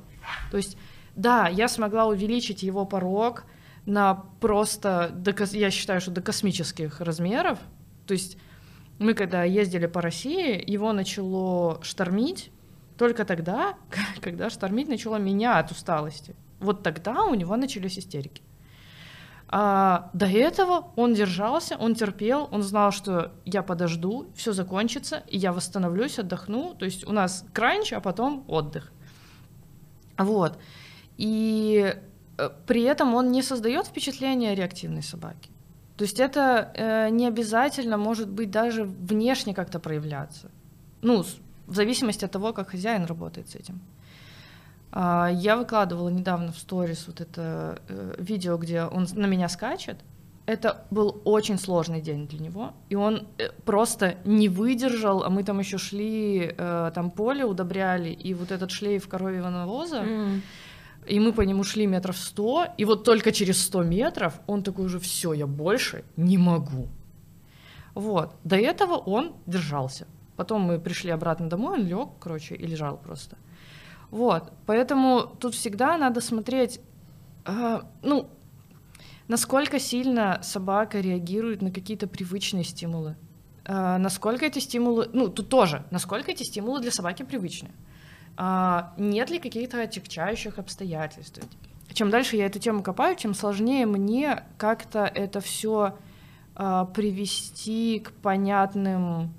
[0.52, 0.78] То есть,
[1.16, 3.46] да, я смогла увеличить его порог
[3.86, 7.58] на просто, до, я считаю, что до космических размеров.
[8.06, 8.38] То есть
[9.00, 12.52] мы когда ездили по России, его начало штормить
[12.98, 13.74] только тогда,
[14.22, 16.36] когда штормить начало меня от усталости.
[16.62, 18.42] Вот тогда у него начались истерики.
[19.54, 25.38] А до этого он держался, он терпел, он знал, что я подожду, все закончится, и
[25.38, 26.74] я восстановлюсь, отдохну.
[26.74, 28.94] То есть у нас кранч, а потом отдых.
[30.18, 30.58] Вот.
[31.18, 31.96] И
[32.38, 35.50] э, при этом он не создает впечатление реактивной собаки.
[35.98, 40.50] То есть это э, не обязательно может быть даже внешне как-то проявляться.
[41.02, 41.26] Ну,
[41.68, 43.82] в зависимости от того, как хозяин работает с этим.
[44.92, 49.98] А, я выкладывала недавно в сторис вот это э, видео, где он на меня скачет.
[50.46, 55.44] Это был очень сложный день для него, и он э, просто не выдержал, а мы
[55.44, 60.42] там еще шли, э, там поле удобряли, и вот этот шлейф коровьего навоза, mm.
[61.08, 64.86] и мы по нему шли метров сто, и вот только через сто метров он такой
[64.86, 66.88] уже, все, я больше не могу.
[67.94, 70.06] Вот, до этого он держался.
[70.36, 73.38] Потом мы пришли обратно домой, он лег, короче, и лежал просто.
[74.12, 76.82] Вот, поэтому тут всегда надо смотреть,
[77.46, 78.30] э, ну,
[79.30, 83.16] насколько сильно собака реагирует на какие-то привычные стимулы.
[83.64, 87.70] Э, насколько эти стимулы, ну, тут тоже, насколько эти стимулы для собаки привычны.
[88.38, 91.40] Э, нет ли каких-то отягчающих обстоятельств.
[91.94, 95.98] Чем дальше я эту тему копаю, тем сложнее мне как-то это все
[96.58, 99.34] э, привести к понятным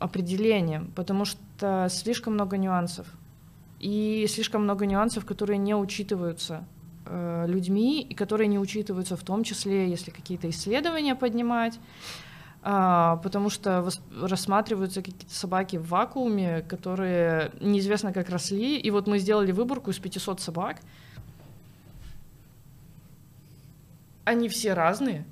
[0.00, 3.06] определениям, потому что слишком много нюансов
[3.80, 6.64] и слишком много нюансов, которые не учитываются
[7.06, 11.80] э, людьми и которые не учитываются в том числе, если какие-то исследования поднимать,
[12.62, 13.88] э, потому что
[14.20, 19.98] рассматриваются какие-то собаки в вакууме, которые неизвестно как росли, и вот мы сделали выборку из
[19.98, 20.76] 500 собак,
[24.24, 25.24] они все разные,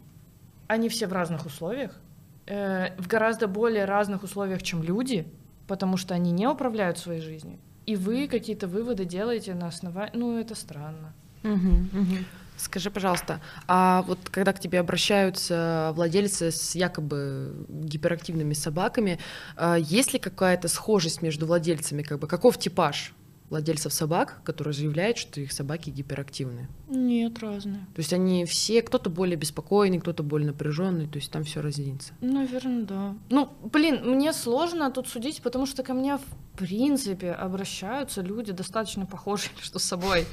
[0.68, 2.00] они все в разных условиях,
[2.46, 5.26] э, в гораздо более разных условиях, чем люди,
[5.66, 7.58] потому что они не управляют своей жизнью
[7.88, 10.12] и вы какие-то выводы делаете на основании...
[10.14, 11.14] Ну, это странно.
[11.42, 12.16] Угу, угу.
[12.58, 19.18] Скажи, пожалуйста, а вот когда к тебе обращаются владельцы с якобы гиперактивными собаками,
[19.56, 23.14] а есть ли какая-то схожесть между владельцами, как бы каков типаж
[23.50, 26.68] владельцев собак, которые заявляют, что их собаки гиперактивны?
[26.88, 27.86] Нет, разные.
[27.94, 32.12] То есть они все, кто-то более беспокойный, кто-то более напряженный, то есть там все разнится.
[32.20, 33.14] Наверное, да.
[33.30, 39.06] Ну, блин, мне сложно тут судить, потому что ко мне в принципе обращаются люди достаточно
[39.06, 40.26] похожие между собой.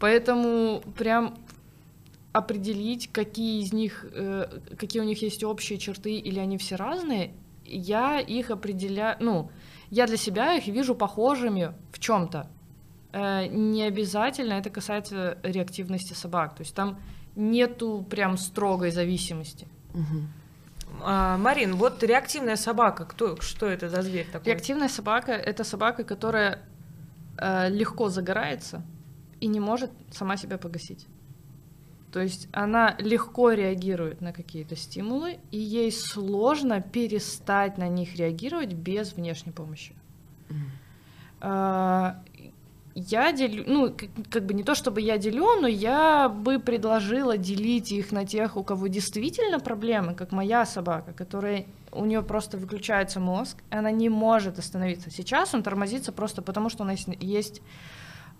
[0.00, 1.38] Поэтому прям
[2.32, 4.46] определить, какие из них, э,
[4.78, 9.50] какие у них есть общие черты или они все разные, я их определяю, ну,
[9.92, 12.46] я для себя их вижу похожими в чем-то.
[13.12, 16.54] Э, не обязательно это касается реактивности собак.
[16.54, 16.98] То есть там
[17.36, 19.68] нету прям строгой зависимости.
[19.92, 21.02] Угу.
[21.02, 24.52] А, Марин, вот реактивная собака, кто, что это за зверь такой?
[24.52, 26.58] Реактивная собака— это собака, которая
[27.36, 28.82] э, легко загорается
[29.40, 31.06] и не может сама себя погасить.
[32.12, 38.74] То есть она легко реагирует на какие-то стимулы, и ей сложно перестать на них реагировать
[38.74, 39.94] без внешней помощи.
[41.40, 42.16] Mm.
[42.94, 43.96] Я делю, ну,
[44.30, 48.58] как бы не то чтобы я делю, но я бы предложила делить их на тех,
[48.58, 53.90] у кого действительно проблемы, как моя собака, которая у нее просто выключается мозг, и она
[53.90, 55.10] не может остановиться.
[55.10, 57.62] Сейчас он тормозится просто потому, что у нас есть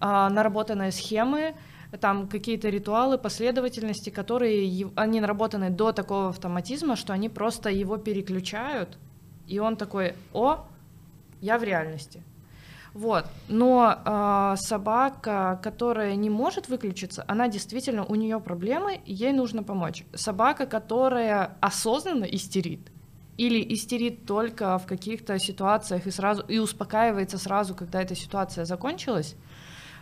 [0.00, 1.54] а, наработанные схемы,
[2.00, 8.98] там какие-то ритуалы, последовательности, которые они наработаны до такого автоматизма, что они просто его переключают,
[9.46, 10.64] и он такой, о,
[11.40, 12.22] я в реальности.
[12.94, 13.24] Вот.
[13.48, 20.04] Но э, собака, которая не может выключиться, она действительно, у нее проблемы, ей нужно помочь.
[20.14, 22.80] Собака, которая осознанно истерит,
[23.38, 29.36] или истерит только в каких-то ситуациях и сразу и успокаивается сразу, когда эта ситуация закончилась,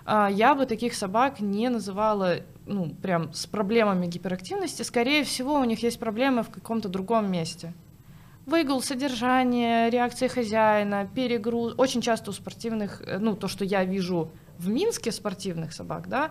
[0.06, 2.36] я бы таких собак не называла,
[2.66, 4.82] ну, прям с проблемами гиперактивности.
[4.82, 7.72] Скорее всего, у них есть проблемы в каком-то другом месте.
[8.46, 11.74] Выгул, содержание, реакции хозяина, перегруз.
[11.76, 16.30] Очень часто у спортивных, э, ну, то, что я вижу в Минске спортивных собак, да,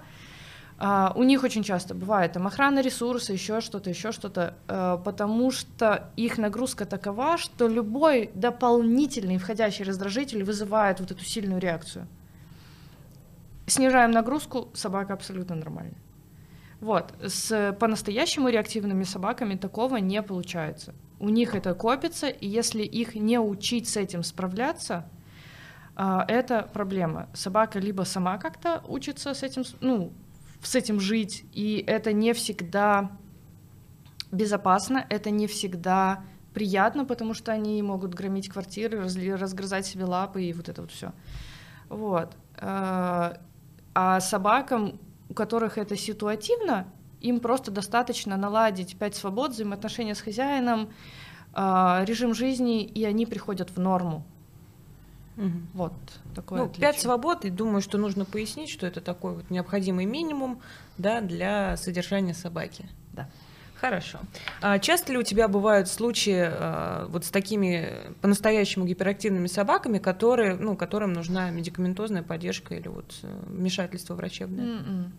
[0.79, 5.51] Uh, у них очень часто бывает там охрана ресурса, еще что-то, еще что-то, uh, потому
[5.51, 12.07] что их нагрузка такова, что любой дополнительный входящий раздражитель вызывает вот эту сильную реакцию.
[13.69, 16.01] Снижаем нагрузку, собака абсолютно нормальная.
[16.81, 17.13] Вот.
[17.21, 20.95] С по-настоящему реактивными собаками такого не получается.
[21.19, 25.07] У них это копится, и если их не учить с этим справляться,
[25.95, 27.27] а, это проблема.
[27.33, 30.13] Собака либо сама как-то учится с этим, ну,
[30.63, 33.11] с этим жить, и это не всегда
[34.31, 40.53] безопасно, это не всегда приятно, потому что они могут громить квартиры, разгрызать себе лапы и
[40.53, 41.11] вот это вот все.
[41.89, 42.33] Вот.
[43.99, 46.87] А, а собакам, у которых это ситуативно,
[47.19, 50.89] им просто достаточно наладить пять свобод, взаимоотношения с хозяином,
[51.53, 54.23] э, режим жизни, и они приходят в норму.
[55.35, 55.51] Угу.
[55.73, 55.93] Вот
[56.33, 56.59] такое.
[56.61, 60.61] Ну, пять свобод, и думаю, что нужно пояснить, что это такой вот необходимый минимум
[60.97, 62.87] да, для содержания собаки.
[63.11, 63.29] Да.
[63.81, 64.19] Хорошо.
[64.61, 67.89] А часто ли у тебя бывают случаи а, вот с такими
[68.21, 74.65] по-настоящему гиперактивными собаками, которые, ну, которым нужна медикаментозная поддержка или вот э, вмешательство врачебное?
[74.65, 75.13] М-м.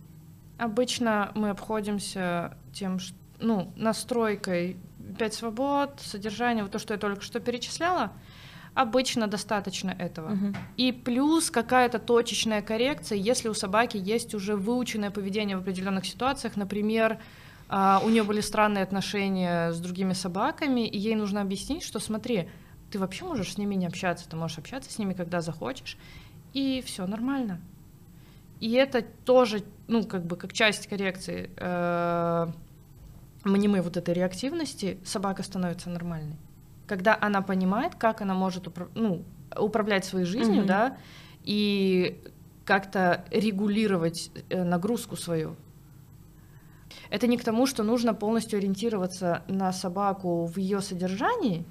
[0.59, 4.77] Обычно мы обходимся тем, что, ну, настройкой
[5.19, 8.13] пять свобод, содержание, вот то, что я только что перечисляла,
[8.75, 10.31] обычно достаточно этого.
[10.31, 10.57] Мгм.
[10.77, 16.57] И плюс какая-то точечная коррекция, если у собаки есть уже выученное поведение в определенных ситуациях,
[16.57, 17.19] например,
[17.73, 22.49] а, у нее были странные отношения с другими собаками, и ей нужно объяснить, что смотри,
[22.91, 25.97] ты вообще можешь с ними не общаться, ты можешь общаться с ними, когда захочешь,
[26.53, 27.61] и все нормально.
[28.59, 32.47] И это тоже, ну, как бы, как часть коррекции э,
[33.45, 36.37] мнимой вот этой реактивности, собака становится нормальной.
[36.89, 39.23] Когда она понимает, как она может упра- ну,
[39.57, 40.67] управлять своей жизнью, Мгм.
[40.67, 40.99] да,
[41.45, 42.21] и
[42.65, 45.55] как-то регулировать э, нагрузку свою.
[47.11, 51.65] Это не к тому, что нужно полностью ориентироваться на собаку в ее содержании,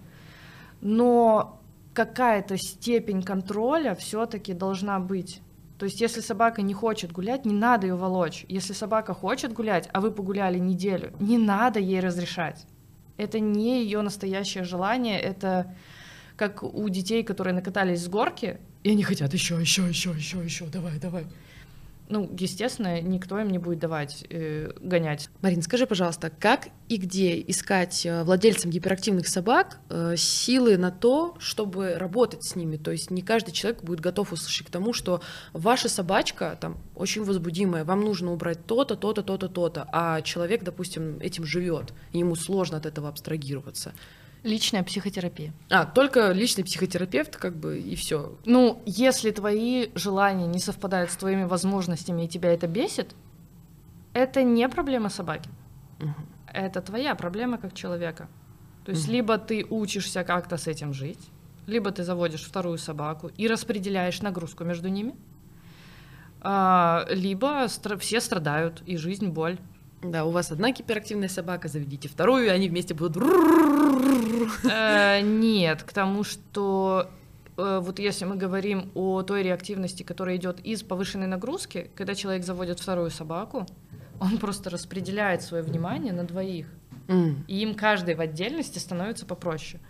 [0.82, 1.60] но
[1.94, 5.42] какая-то степень контроля все-таки должна быть.
[5.78, 8.46] То есть, если собака не хочет гулять, не надо ее волочь.
[8.50, 12.66] Если собака хочет гулять, а вы погуляли неделю, не надо ей разрешать.
[13.16, 15.74] Это не ее настоящее желание, это
[16.36, 20.66] как у детей, которые накатались с горки, и они хотят еще, еще, еще, еще, еще,
[20.68, 21.26] давай, давай.
[22.10, 25.30] Ну, естественно, никто им не будет давать э, гонять.
[25.42, 31.36] Марин, скажи, пожалуйста, как и где искать э, владельцам гиперактивных собак э, силы на то,
[31.38, 32.78] чтобы работать с ними?
[32.78, 35.22] То есть не каждый человек будет готов услышать к тому, что
[35.54, 41.20] ваша собачка там очень возбудимая, вам нужно убрать то-то, то-то, то-то, то-то, а человек, допустим,
[41.20, 43.94] этим живет, ему сложно от этого абстрагироваться.
[44.44, 45.52] Личная психотерапия.
[45.70, 48.38] А, только личный психотерапевт, как бы, и все.
[48.46, 53.16] Ну, если твои желания не совпадают с твоими возможностями и тебя это бесит,
[54.14, 55.50] это не проблема собаки.
[56.54, 58.28] Это твоя проблема как человека.
[58.86, 59.14] То есть Мгм.
[59.14, 61.20] либо ты учишься как-то с этим жить,
[61.68, 65.14] либо ты заводишь вторую собаку и распределяешь нагрузку между ними,
[66.42, 69.58] а, либо стра- все страдают, и жизнь, боль.
[70.02, 73.18] Да, у вас одна гиперактивная собака, заведите вторую, и они вместе будут...
[74.64, 77.10] Э, Нет, к тому, что
[77.58, 82.44] э, вот если мы говорим о той реактивности, которая идет из повышенной нагрузки, когда человек
[82.44, 83.66] заводит вторую собаку,
[84.20, 86.68] он просто распределяет свое внимание на двоих,
[87.08, 87.44] М.
[87.48, 89.82] и им каждый в отдельности становится попроще.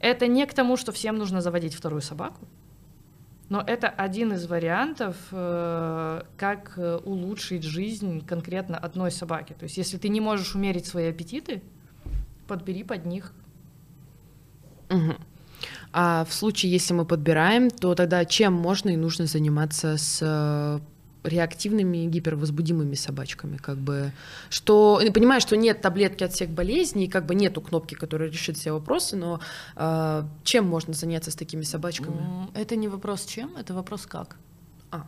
[0.00, 2.46] Это не к тому, что всем нужно заводить вторую собаку,
[3.48, 9.54] но это один из вариантов, э, как улучшить жизнь конкретно одной собаки.
[9.54, 11.62] То есть, если ты не можешь умерить свои аппетиты,
[12.46, 13.32] подбери под них
[14.88, 15.16] Мгм.
[15.92, 20.80] А в случае, если мы подбираем, то тогда чем можно и нужно заниматься с э,
[21.24, 24.12] реактивными гипервозбудимыми собачками, как бы,
[24.50, 28.72] что, понимаю, что нет таблетки от всех болезней, как бы нету кнопки, которая решит все
[28.72, 29.40] вопросы, но
[29.76, 32.48] э, чем можно заняться с такими собачками?
[32.54, 34.36] Это не вопрос чем, это вопрос как.
[34.90, 35.06] А.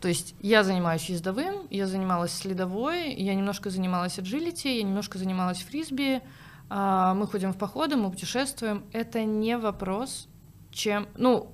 [0.00, 5.62] То есть я занимаюсь ездовым, я занималась следовой, я немножко занималась agility, я немножко занималась
[5.62, 6.22] фрисби,
[6.70, 8.84] мы ходим в походы, мы путешествуем.
[8.92, 10.28] Это не вопрос,
[10.70, 11.06] чем...
[11.16, 11.50] Ну,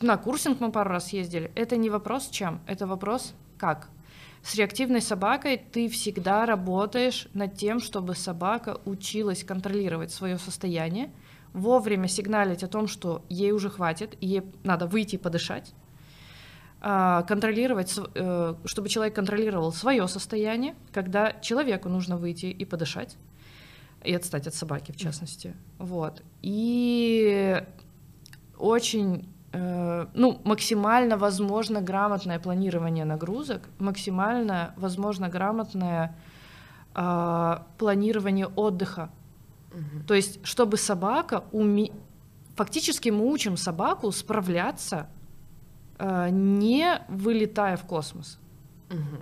[0.00, 1.50] на курсинг мы пару раз ездили.
[1.54, 3.88] Это не вопрос чем, это вопрос как.
[4.42, 11.10] С реактивной собакой ты всегда работаешь над тем, чтобы собака училась контролировать свое состояние,
[11.52, 15.72] вовремя сигналить о том, что ей уже хватит, ей надо выйти и подышать,
[16.80, 23.16] а, контролировать, э, чтобы человек контролировал свое состояние, когда человеку нужно выйти и подышать,
[24.06, 25.54] и отстать от собаки, в частности.
[25.78, 26.22] Вот.
[26.42, 27.62] И
[28.58, 36.14] очень, э, ну, максимально возможно грамотное планирование нагрузок, максимально возможно грамотное
[36.98, 39.10] а, планирование отдыха.
[40.06, 41.90] То есть, чтобы собака уме...
[42.54, 45.10] Фактически мы учим собаку справляться,
[45.98, 48.38] э, не вылетая в космос.
[48.88, 49.20] Мгм.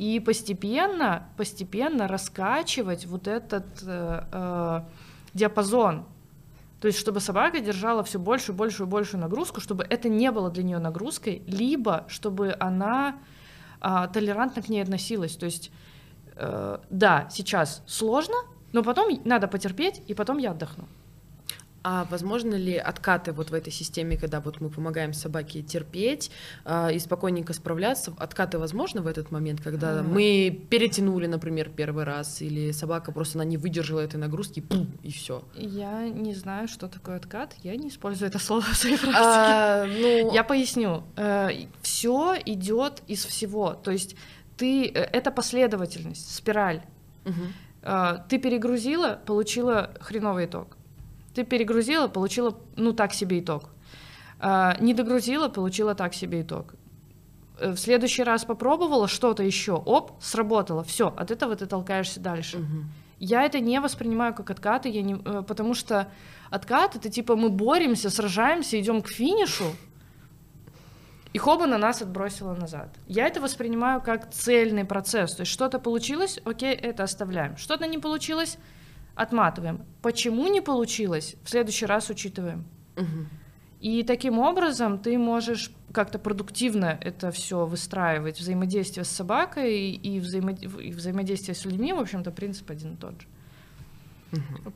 [0.00, 4.80] И постепенно, постепенно раскачивать вот этот э, э,
[5.34, 6.06] диапазон.
[6.80, 10.62] То есть, чтобы собака держала все большую, большую, большую нагрузку, чтобы это не было для
[10.62, 13.18] нее нагрузкой, либо чтобы она
[13.82, 15.36] а, толерантно к ней относилась.
[15.36, 15.70] То есть,
[16.36, 18.36] э, да, сейчас сложно,
[18.72, 20.88] но потом надо потерпеть, и потом я отдохну.
[21.82, 26.30] А возможно ли откаты вот в этой системе, когда вот мы помогаем собаке терпеть
[26.64, 30.12] а, и спокойненько справляться, откаты возможно в этот момент, когда Мгм.
[30.12, 35.10] мы перетянули, например, первый раз, или собака просто она не выдержала этой нагрузки, пум, и
[35.10, 35.42] все.
[35.54, 40.00] Я не знаю, что такое откат, я не использую это слово в своей практике.
[40.02, 41.04] ну, Я поясню.
[41.82, 43.72] Все идет из всего.
[43.72, 44.16] То есть
[44.58, 46.82] ты э, это последовательность, спираль.
[47.82, 50.76] Э, ты перегрузила, получила хреновый итог.
[51.34, 53.70] Ты перегрузила, получила, ну, так себе итог.
[54.40, 56.74] Э, не догрузила, получила так себе итог.
[57.58, 62.58] Э, в следующий раз попробовала что-то еще, оп, сработало, все, от этого ты толкаешься дальше.
[62.58, 62.84] Угу.
[63.20, 66.08] Я это не воспринимаю как откаты, я не, потому что
[66.50, 69.66] откат это типа мы боремся, сражаемся, идем к финишу,
[71.32, 72.88] и хоба на нас отбросила назад.
[73.06, 75.34] Я это воспринимаю как цельный процесс.
[75.34, 77.56] То есть что-то получилось, окей, это оставляем.
[77.56, 78.58] Что-то не получилось,
[79.14, 79.84] отматываем.
[80.02, 82.64] Почему не получилось, в следующий раз учитываем.
[82.96, 83.26] Угу.
[83.80, 90.52] И таким образом ты можешь как-то продуктивно это все выстраивать, взаимодействие с собакой и, взаимо...
[90.52, 93.26] и взаимодействие с людьми, в общем-то, принцип один и тот же.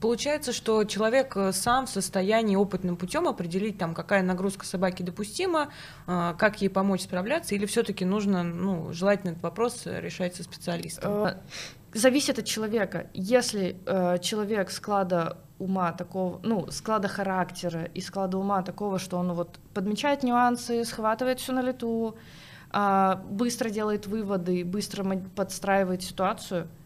[0.01, 5.71] Получается, что человек э, сам в состоянии опытным путем определить, там, какая нагрузка собаки допустима,
[6.09, 11.13] э, как ей помочь справляться, или все-таки нужно, ну, желательно этот вопрос решать со специалистом?
[11.95, 13.07] Зависит от человека.
[13.15, 19.33] Если э, человек склада ума такого, ну, склада характера и склада ума такого, что он
[19.33, 22.17] вот подмечает нюансы, схватывает все на лету,
[22.73, 25.05] э, быстро делает выводы, быстро
[25.37, 26.69] подстраивает ситуацию–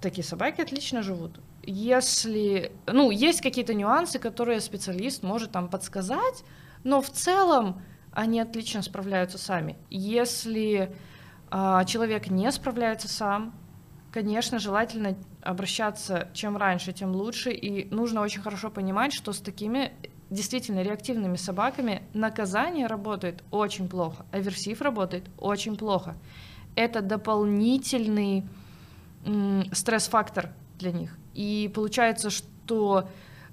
[0.00, 1.40] такие собаки отлично живут.
[1.62, 6.44] Если, ну, есть какие-то нюансы, которые специалист может там подсказать,
[6.84, 9.76] но в целом они отлично справляются сами.
[9.90, 10.94] Если
[11.50, 13.54] а, человек не справляется сам,
[14.12, 19.92] конечно, желательно обращаться чем раньше, тем лучше, и нужно очень хорошо понимать, что с такими
[20.30, 26.16] действительно реактивными собаками наказание работает очень плохо, аверсив работает очень плохо.
[26.76, 28.44] Это дополнительный
[29.72, 31.16] стресс-фактор для них.
[31.34, 33.08] И получается, что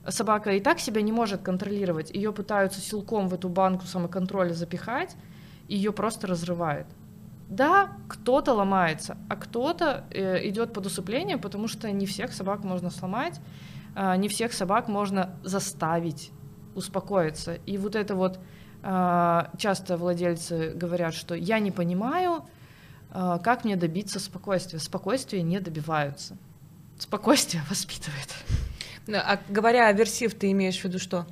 [0.08, 2.12] собака и так себя не может контролировать.
[2.12, 5.16] Ее пытаются силком в эту банку самоконтроля запихать,
[5.68, 6.88] ее просто разрывает.
[7.50, 12.90] Да, кто-то ломается, а кто-то э, идет под усыпление, потому что не всех собак можно
[12.90, 13.40] сломать,
[13.96, 16.32] э, не всех собак можно заставить
[16.76, 17.54] успокоиться.
[17.66, 18.40] И вот это вот
[18.84, 22.44] э, часто владельцы говорят, что я не понимаю,
[23.12, 24.80] а, как мне добиться спокойствия?
[24.80, 26.38] Спокойствия не добиваются.
[27.00, 28.34] Спокойствие воспитывает.
[29.08, 31.26] А говоря аверсив, ты имеешь в виду что?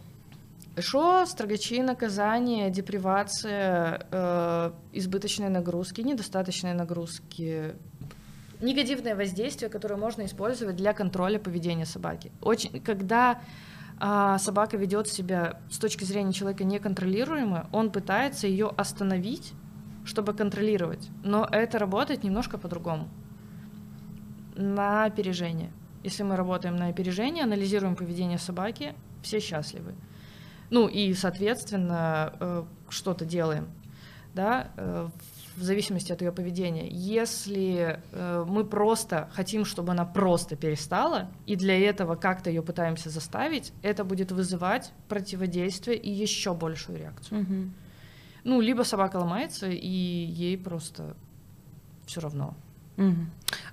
[0.78, 7.76] Шо, строгачи, наказания, депривация, э, избыточные нагрузки, недостаточные нагрузки,
[8.62, 12.32] негативное воздействие, которое можно использовать для контроля поведения собаки.
[12.42, 13.42] Очень, когда
[14.02, 19.54] э, собака ведет себя с точки зрения человека неконтролируемо, он пытается ее остановить
[20.06, 21.10] чтобы контролировать.
[21.24, 23.10] Но это работает немножко по-другому.
[24.56, 25.72] На опережение.
[26.04, 29.96] Если мы работаем на опережение, анализируем поведение собаки, все счастливы.
[30.70, 33.68] Ну и, соответственно, э, что-то делаем,
[34.34, 35.08] да, э,
[35.56, 36.88] в зависимости от ее поведения.
[36.90, 43.10] Если э, мы просто хотим, чтобы она просто перестала, и для этого как-то ее пытаемся
[43.10, 47.42] заставить, это будет вызывать противодействие и еще большую реакцию.
[47.42, 47.56] Угу.
[48.44, 51.16] Ну, либо собака ломается, и ей просто
[52.06, 52.56] все равно.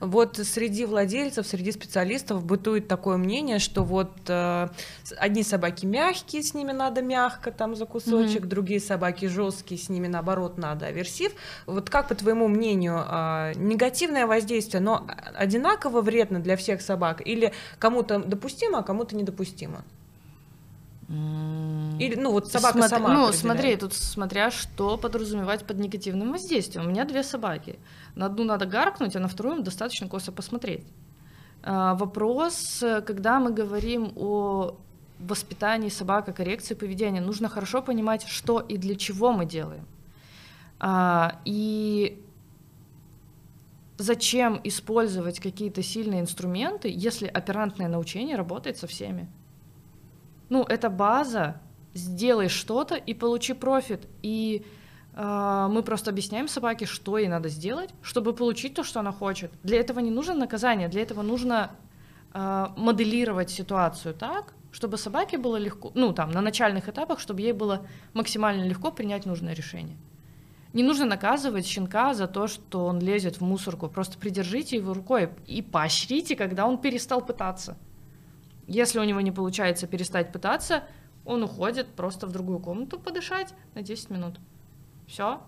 [0.00, 4.68] Вот среди владельцев, среди специалистов бытует такое мнение, что вот э,
[5.16, 8.48] одни собаки мягкие, с ними надо мягко там за кусочек, угу.
[8.48, 11.32] другие собаки жесткие, с ними наоборот надо аверсив.
[11.66, 17.52] Вот как по твоему мнению э, негативное воздействие, но одинаково вредно для всех собак или
[17.78, 19.84] кому-то допустимо, а кому-то недопустимо?
[21.98, 23.12] Или, ну, вот собака Смотри, сама.
[23.12, 26.86] Ну, смотри, тут смотря что подразумевать под негативным воздействием.
[26.86, 27.78] У меня две собаки.
[28.14, 30.86] На одну надо гаркнуть, а на вторую достаточно косо посмотреть.
[31.62, 34.76] А, вопрос, когда мы говорим о
[35.18, 39.86] воспитании собак, о коррекции поведения, нужно хорошо понимать, что и для чего мы делаем.
[40.80, 42.18] А, и
[43.98, 49.28] зачем использовать какие-то сильные инструменты, если оперантное научение работает со всеми
[50.52, 51.54] ну, это база,
[51.94, 54.06] сделай что-то и получи профит.
[54.20, 54.66] И
[55.14, 59.50] э, мы просто объясняем собаке, что ей надо сделать, чтобы получить то, что она хочет.
[59.62, 61.70] Для этого не нужно наказание, для этого нужно
[62.34, 67.52] э, моделировать ситуацию так, чтобы собаке было легко, ну, там, на начальных этапах, чтобы ей
[67.52, 69.96] было максимально легко принять нужное решение.
[70.74, 73.88] Не нужно наказывать щенка за то, что он лезет в мусорку.
[73.88, 77.78] Просто придержите его рукой и поощрите, когда он перестал пытаться.
[78.72, 80.84] Если у него не получается перестать пытаться,
[81.26, 84.40] он уходит просто в другую комнату подышать на 10 минут.
[85.06, 85.42] Все.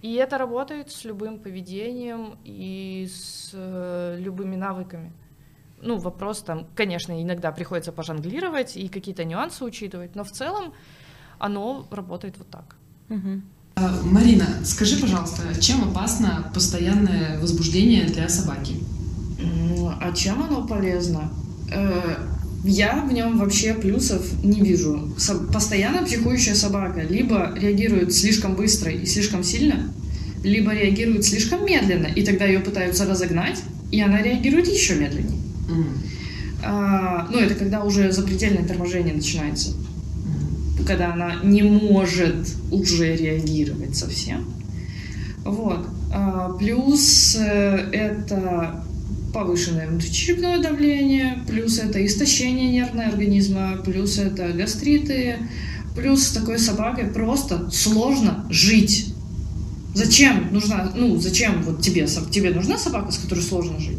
[0.00, 5.12] И это работает с любым поведением и с э, любыми навыками.
[5.82, 10.72] Ну, вопрос там, конечно, иногда приходится пожонглировать и какие-то нюансы учитывать, но в целом
[11.38, 12.76] оно работает вот так.
[13.10, 13.42] Угу.
[14.04, 18.76] Марина, скажи, пожалуйста, чем опасно постоянное возбуждение для собаки?
[20.00, 21.30] А чем оно полезно?
[21.70, 22.16] Э,
[22.64, 25.14] я в нем вообще плюсов не вижу.
[25.18, 29.92] Со- постоянно психующая собака либо реагирует слишком быстро и слишком сильно,
[30.44, 33.58] либо реагирует слишком медленно, и тогда ее пытаются разогнать,
[33.92, 35.40] и она реагирует еще медленнее.
[35.70, 35.86] М,
[36.64, 39.70] А, ну, это когда уже запредельное торможение начинается.
[39.70, 40.84] м.
[40.84, 44.44] Когда она не может уже реагировать совсем.
[45.44, 45.86] Вот.
[46.12, 48.82] А, плюс э, это
[49.32, 55.36] повышенное внутричерепное давление, плюс это истощение нервного организма, плюс это гастриты,
[55.94, 59.14] плюс с такой собакой просто сложно жить.
[59.94, 63.98] Зачем нужна, ну, зачем вот тебе, тебе нужна собака, с которой сложно жить?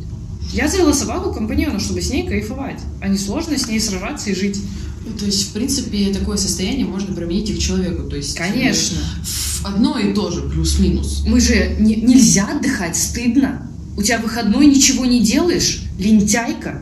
[0.53, 4.35] Я завела собаку компаньона, чтобы с ней кайфовать, а не сложно с ней сражаться и
[4.35, 4.57] жить.
[5.05, 8.03] Ну, То есть, в принципе, такое состояние можно применить и к человеку.
[8.09, 8.97] То есть, Конечно.
[8.97, 11.23] э, в одно и то же, плюс-минус.
[11.27, 13.69] Мы же не- нельзя отдыхать, стыдно.
[13.99, 16.81] У тебя выходной ничего не делаешь, лентяйка.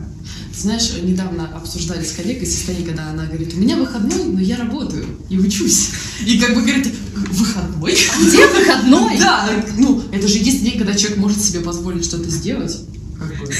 [0.56, 5.04] Знаешь, недавно обсуждали с коллегой состояние, когда она говорит, у меня выходной, но я работаю
[5.28, 5.88] и учусь.
[6.24, 7.98] И как бы говорит, выходной?
[8.24, 9.18] Где выходной?
[9.18, 12.78] Да, ну, это же есть день, когда человек может себе позволить что-то сделать.
[13.18, 13.52] Как бы.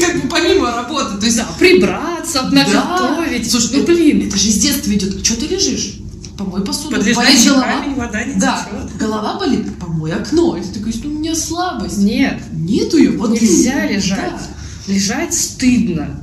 [0.00, 1.36] Как бы помимо работы, то есть...
[1.36, 3.50] Да, прибраться, наготовить.
[3.50, 4.28] Слушай, ну блин.
[4.28, 5.26] Это же с детства идет.
[5.26, 5.96] Что ты лежишь?
[6.36, 6.96] Помой посуду.
[6.96, 7.64] Под лежачий голова?
[7.64, 8.96] камень вода не Да, течет.
[8.96, 10.56] голова болит, помой окно.
[10.56, 11.98] И ты такой, ну у меня слабость.
[11.98, 13.12] Нет, Нету ее.
[13.12, 13.86] Вот нельзя да.
[13.86, 14.40] лежать.
[14.86, 16.20] Лежать стыдно.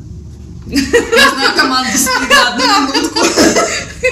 [0.67, 3.19] Я знаю команду стыда, одну минутку.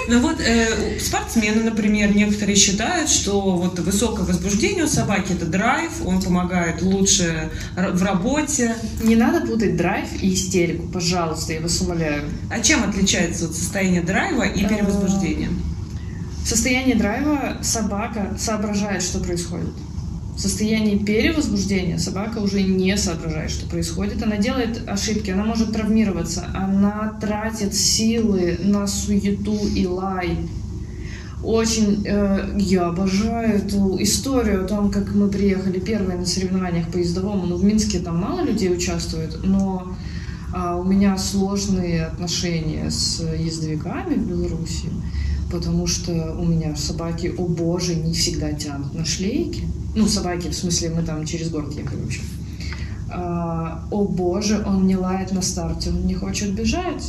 [0.08, 5.92] Ну вот э, спортсмены, например, некоторые считают, что вот высокое возбуждение у собаки это драйв,
[6.06, 8.76] он помогает лучше в работе.
[9.04, 12.24] Не надо путать драйв и истерику, пожалуйста, я вас умоляю.
[12.50, 15.50] А чем отличается вот состояние драйва и Э, перевозбуждения?
[16.44, 19.74] В состоянии драйва собака соображает, что происходит.
[20.36, 24.24] В состоянии перевозбуждения собака уже не соображает, что происходит.
[24.24, 30.38] Она делает ошибки, она может травмироваться, она тратит силы на суету и лай.
[31.44, 36.98] Очень э, я обожаю эту историю о том, как мы приехали первые на соревнованиях по
[36.98, 37.46] ездовому.
[37.46, 39.96] Ну, в Минске там мало людей участвует, но
[40.54, 44.90] а, у меня сложные отношения с ездовиками в Беларуси,
[45.50, 49.64] потому что у меня собаки, о боже, не всегда тянут на шлейки.
[49.96, 52.22] Ну, собаки, в смысле, мы там через город ехали вообще.
[53.12, 57.04] А, о боже, он не лает на старте, он не хочет бежать.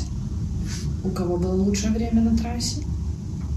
[1.05, 2.83] У кого было лучшее время на трассе?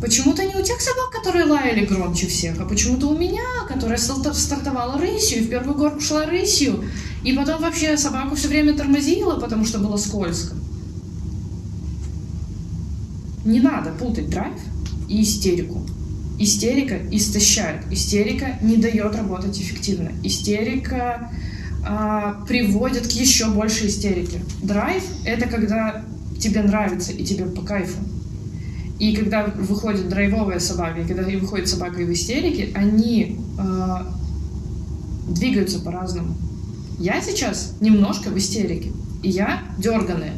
[0.02, 5.00] Почему-то не у тех собак, которые лаяли громче всех, а почему-то у меня, которая стартовала
[5.00, 6.84] рысью, и в первую горку шла рысью,
[7.24, 10.56] и потом вообще собаку все время тормозила, потому что было скользко.
[13.46, 14.60] Не надо путать драйв
[15.14, 15.86] и истерику.
[16.40, 17.82] Истерика истощает.
[17.92, 20.12] Истерика не дает работать эффективно.
[20.24, 21.30] Истерика
[21.86, 24.40] а, приводит к еще большей истерике.
[24.64, 26.04] Драйв— это когда
[26.40, 28.00] тебе нравится и тебе по кайфу.
[29.00, 34.12] И когда выходит драйвовая собака, и когда выходит собака в истерике, они а,
[35.30, 36.36] двигаются по-разному.
[36.98, 38.92] Я сейчас немножко в истерике,
[39.22, 40.34] и я дерганая.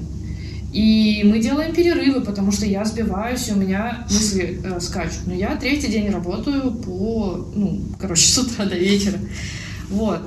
[0.75, 5.25] И мы делаем перерывы, потому что я сбиваюсь, у меня мысли э, скачут.
[5.25, 9.17] Но я третий день работаю по, ну, короче, с утра до вечера.
[9.89, 10.19] Вот.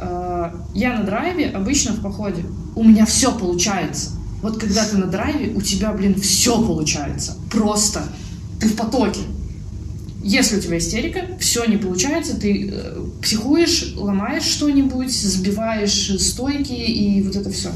[0.00, 2.42] Э, я на драйве обычно в походе.
[2.74, 4.12] У меня все получается.
[4.40, 7.36] Вот когда ты на драйве, у тебя, блин, все получается.
[7.50, 8.02] Просто.
[8.60, 9.20] Ты в потоке.
[10.22, 17.22] Если у тебя истерика, все не получается, ты э, психуешь, ломаешь что-нибудь, сбиваешь стойки и
[17.22, 17.68] вот это все.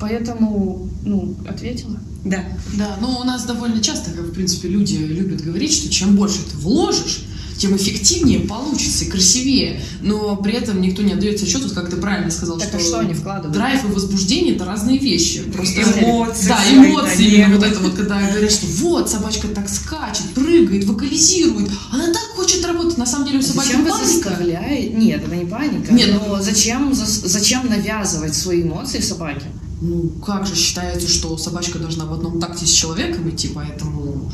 [0.00, 1.98] Поэтому, ну, ответила.
[2.24, 2.44] Да.
[2.76, 6.38] Да, но у нас довольно часто, как в принципе, люди любят говорить, что чем больше
[6.50, 7.20] ты вложишь,
[7.56, 9.80] тем эффективнее получится и красивее.
[10.00, 12.80] Но при этом никто не отдается отчет, вот как ты правильно сказал, Так что, а
[12.80, 13.52] что они вкладывают?
[13.52, 15.42] драйв и возбуждение это разные вещи.
[15.42, 17.16] Просто Эмоции Да, эмоции.
[17.16, 22.06] да, именно вот это вот, когда говорят, что вот, собачка так скачет, прыгает, вокализирует, она
[22.06, 22.96] так хочет работать.
[22.98, 24.06] На самом деле у собаки Зачем вы паника.
[24.06, 24.94] заставляете?
[24.94, 25.92] Нет, это не паника.
[25.92, 29.46] Нет, но зачем, зас- зачем навязывать свои эмоции собаке?
[29.80, 34.30] Ну, как же считается, что собачка должна в одном такте с человеком идти, поэтому...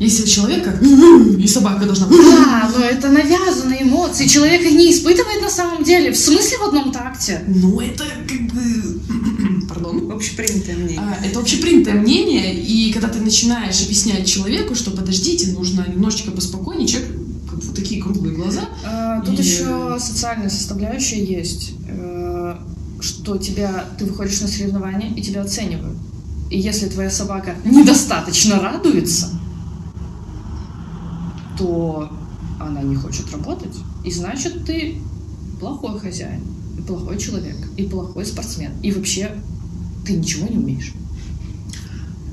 [0.00, 0.76] Если у человека
[1.38, 2.08] и собака должна...
[2.08, 4.26] Да, но это навязанные эмоции.
[4.26, 6.10] Человек их не испытывает на самом деле.
[6.10, 7.44] В смысле в одном такте?
[7.46, 9.00] Ну, это как бы...
[9.68, 10.10] Пардон.
[10.10, 11.00] Общепринятое мнение.
[11.00, 16.88] А, Это общепринятое мнение, и когда ты начинаешь объяснять человеку, что подождите, нужно немножечко поспокойнее,
[16.88, 17.10] человек
[17.48, 18.62] как бы такие круглые глаза.
[18.84, 22.31] А, Тут И- еще социальная составляющая есть, э,
[23.02, 25.98] что тебя, ты выходишь на соревнования и тебя оценивают.
[26.50, 29.30] И если твоя собака недостаточно радуется,
[31.58, 32.10] то
[32.60, 33.74] она не хочет работать.
[34.04, 34.98] И значит, ты
[35.60, 36.42] плохой хозяин.
[36.78, 39.30] и плохой человек, и плохой спортсмен, и вообще
[40.06, 40.92] ты ничего не умеешь.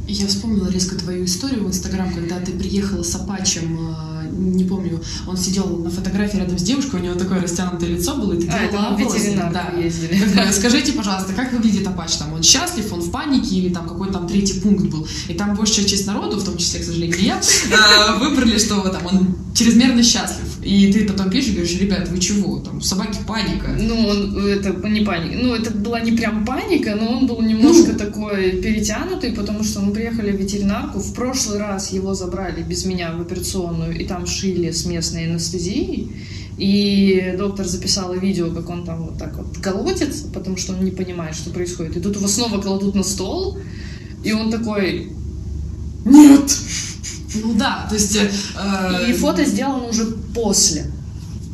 [0.08, 5.02] Я вспомнила резко твою историю в Инстаграм, когда ты приехала с Апачем, э, не помню,
[5.28, 8.48] он сидел на фотографии рядом с девушкой, у него такое растянутое лицо было, и ты
[8.50, 9.18] А, это делала мы в опросы.
[9.20, 9.82] ветеринарку Да.
[9.82, 10.20] ездили.
[10.34, 12.34] Как Скажите, пожалуйста, как выглядит Апач там?
[12.34, 15.08] Он счастлив, он в панике или там какой там третий пункт был?
[15.28, 19.06] И там большая часть народу, в том числе, к сожалению, я, э, выбрали, что там
[19.06, 20.46] он чрезмерно счастлив.
[20.70, 22.60] И ты потом пишешь и говоришь, ребят, вы чего?
[22.60, 23.76] Там у собаки паника.
[23.76, 25.36] Ну, он, это не паника.
[25.42, 27.98] Ну, это была не прям паника, но он был немножко Ну.
[27.98, 31.00] такой перетянутый, потому что мы приехали в ветеринарку.
[31.00, 36.12] В прошлый раз его забрали без меня в операционную, и там шили с местной анестезией.
[36.60, 40.92] И доктор записала видео, как он там вот так вот колотится, потому что он не
[40.92, 41.98] понимает, что происходит.
[41.98, 43.58] И тут его снова кладут на стол,
[44.24, 45.14] и он такой
[46.06, 46.56] «Нет!»
[47.36, 48.16] Ну да, то есть...
[48.16, 50.86] э, И фото сделано уже после.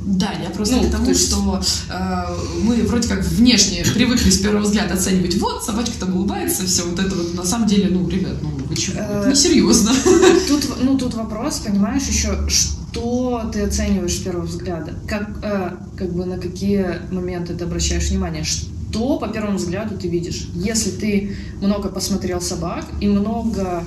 [0.05, 2.23] Да, я просто Ну, к тому, то есть- что э,
[2.61, 6.99] мы вроде как внешне привыкли с первого взгляда оценивать, вот, собачка там улыбается, все вот
[6.99, 9.91] это вот, на самом деле, ну, ребят, ну, вы чего, это несерьезно.
[10.47, 14.93] Тут, ну, тут вопрос, понимаешь, еще, что ты оцениваешь с первого взгляда?
[15.07, 18.43] Как, э, как бы на какие моменты ты обращаешь внимание?
[18.43, 20.47] Что по первому взгляду ты видишь?
[20.53, 23.83] Если ты много посмотрел собак и много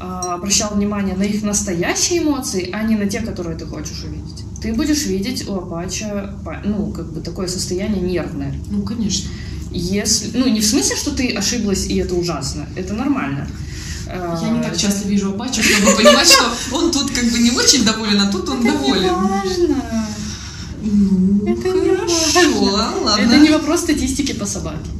[0.00, 4.72] обращал внимание на их настоящие эмоции, а не на те, которые ты хочешь увидеть, ты
[4.74, 8.54] будешь видеть у Апача, па- ну, как бы такое состояние нервное.
[8.70, 9.30] Ну, конечно.
[9.72, 13.46] Если, ну, не в смысле, что ты ошиблась и это ужасно, это нормально.
[14.06, 16.44] Я не так часто вижу Апача, чтобы понимать, что
[16.76, 19.14] он тут как бы не очень доволен, а тут он доволен.
[19.14, 19.82] важно.
[20.82, 23.16] Ну, Это не хорошо, ладно.
[23.18, 24.90] Это не вопрос статистики по собаке.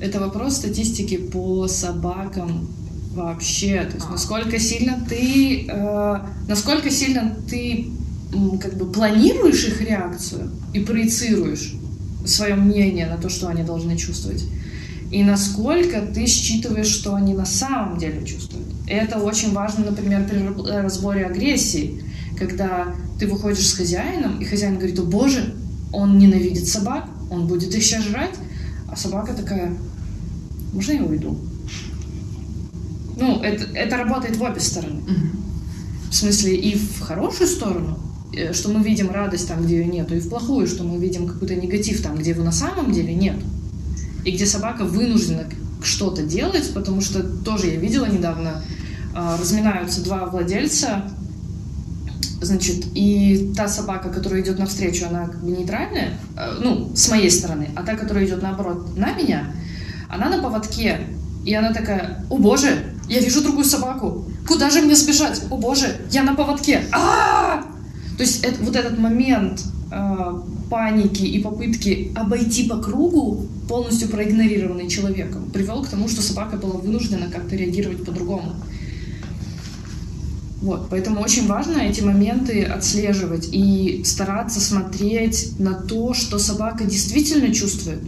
[0.00, 2.68] Это вопрос статистики по собакам
[3.14, 3.84] вообще.
[3.84, 4.12] То есть А.
[4.12, 7.88] насколько сильно ты, э, насколько сильно ты
[8.60, 11.74] как бы планируешь их реакцию и проецируешь
[12.24, 14.44] свое мнение на то, что они должны чувствовать.
[15.10, 18.66] И насколько ты считываешь, что они на самом деле чувствуют.
[18.86, 22.02] И это очень важно, например, при э, разборе агрессии,
[22.38, 25.54] когда ты выходишь с хозяином, и хозяин говорит, о боже,
[25.92, 28.34] он ненавидит собак, он будет их сейчас жрать,
[28.88, 29.72] а собака такая,
[30.72, 31.38] можно я уйду?
[33.22, 35.00] Ну, это, это работает в обе стороны.
[35.02, 35.44] Мгм.
[36.10, 38.00] В смысле, и в хорошую сторону,
[38.36, 41.28] э, что мы видим радость там, где ее нету, и в плохую, что мы видим
[41.28, 43.36] какой-то негатив там, где его на самом деле нет.
[44.24, 45.44] И где собака вынуждена
[45.84, 48.62] что-то делать, потому что тоже я видела недавно,
[49.14, 51.04] а, разминаются два владельца,
[52.40, 57.30] значит, и та собака, которая идет навстречу, она как бы нейтральная, э, ну, с моей
[57.30, 59.52] стороны, а та, которая идет наоборот на меня,
[60.08, 61.06] она на поводке,
[61.44, 65.42] и она такая, о боже, я вижу другую собаку, куда же мне сбежать?
[65.50, 66.82] О боже, я на поводке.
[66.92, 67.62] а
[68.16, 70.40] То есть это- вот этот момент э,
[70.70, 76.74] паники и попытки обойти по кругу, полностью проигнорированный человеком, привел к тому, что собака была
[76.74, 78.54] вынуждена как-то реагировать по-другому.
[80.62, 87.52] Вот, поэтому очень важно эти моменты отслеживать и стараться смотреть на то, что собака действительно
[87.52, 87.98] чувствует.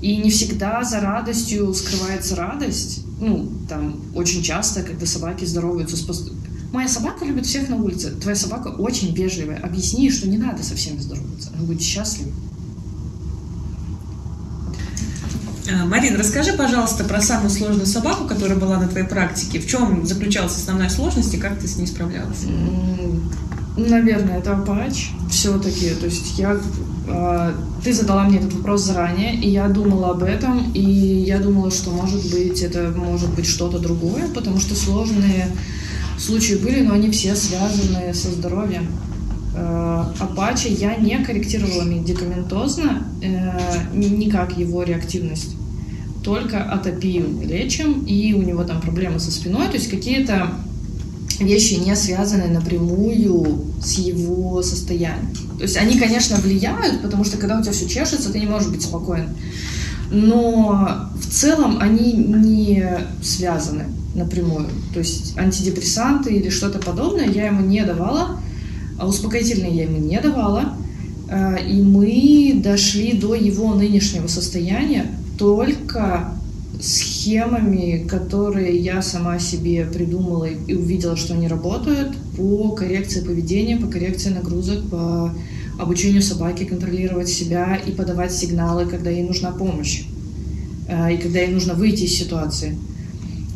[0.00, 3.00] И не всегда за радостью скрывается радость.
[3.20, 6.32] Ну, там, очень часто, когда собаки здороваются с пост-
[6.72, 8.10] Моя собака любит всех на улице.
[8.12, 9.56] Твоя собака очень вежливая.
[9.58, 11.50] Объясни что не надо со всеми здороваться.
[11.54, 12.30] Она будет счастлива.
[15.70, 19.58] А, Марин, расскажи, пожалуйста, про самую сложную собаку, которая была на твоей практике.
[19.60, 22.44] В чем заключалась основная сложность и как ты с ней справлялась?
[23.78, 25.90] Наверное, это Апач все-таки.
[25.90, 26.58] То есть я...
[27.06, 27.52] э,
[27.84, 31.90] ты задала мне этот вопрос заранее, и я думала об этом, и я думала, что,
[31.90, 35.46] может быть, это может быть что-то другое, потому что сложные
[36.18, 38.88] случаи были, но они все связаны со здоровьем.
[39.54, 43.60] Э, Апача я не корректировала медикаментозно, э,
[43.94, 45.54] никак его реактивность.
[46.24, 50.50] Только атопию лечим, и у него там проблемы со спиной, то есть какие-то
[51.38, 55.32] вещи не связаны напрямую с его состоянием.
[55.56, 58.68] То есть они, конечно, влияют, потому что когда у тебя все чешется, ты не можешь
[58.68, 59.30] быть спокоен.
[60.10, 62.84] Но в целом они не
[63.22, 63.84] связаны
[64.14, 64.68] напрямую.
[64.92, 68.40] То есть антидепрессанты или что-то подобное я ему не давала,
[68.98, 70.74] а успокоительные я ему не давала.
[71.28, 75.06] Э, И мы дошли до его нынешнего состояния
[75.38, 76.32] только
[76.80, 83.88] схемами, которые я сама себе придумала и увидела, что они работают по коррекции поведения, по
[83.88, 85.34] коррекции нагрузок, по
[85.78, 90.04] обучению собаки контролировать себя и подавать сигналы, когда ей нужна помощь
[90.88, 92.76] э, и когда ей нужно выйти из ситуации.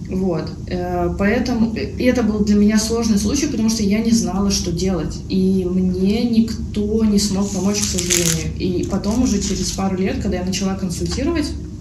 [0.08, 4.50] Вот, э, поэтому и это был для меня сложный случай, потому что я не знала,
[4.50, 8.52] что делать, и мне никто не смог помочь, к сожалению.
[8.58, 11.71] И потом уже через пару лет, когда я начала консультировать, э,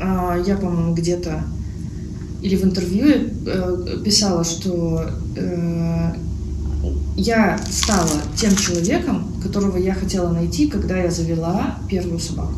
[0.00, 1.42] я, по-моему, где-то
[2.42, 3.06] или в интервью
[3.46, 5.10] э, писала, что
[7.16, 12.54] я стала тем человеком, которого я хотела найти, когда я завела первую собаку.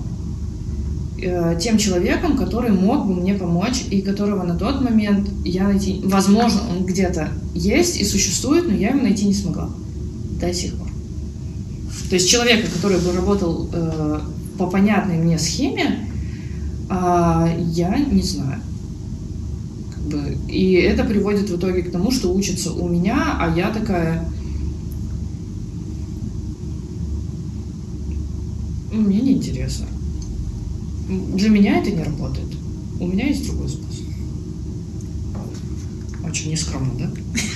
[1.21, 6.01] Э, тем человеком, который мог бы мне помочь и которого на тот момент я найти...
[6.05, 9.71] Возможно, он где-то есть и существует, но я его найти не смогла
[10.41, 10.89] до сих пор.
[12.09, 14.21] То есть человека, который бы работал э,
[14.59, 16.09] по понятной мне схеме,
[16.93, 18.61] э, я не знаю.
[19.95, 23.71] Как бы, и это приводит в итоге к тому, что учится у меня, а я
[23.71, 24.29] такая...
[28.93, 29.87] Мне неинтересно.
[31.09, 32.49] Для меня это не работает.
[33.01, 33.93] У меня есть другой способ.
[36.25, 37.11] Очень нескромно, да?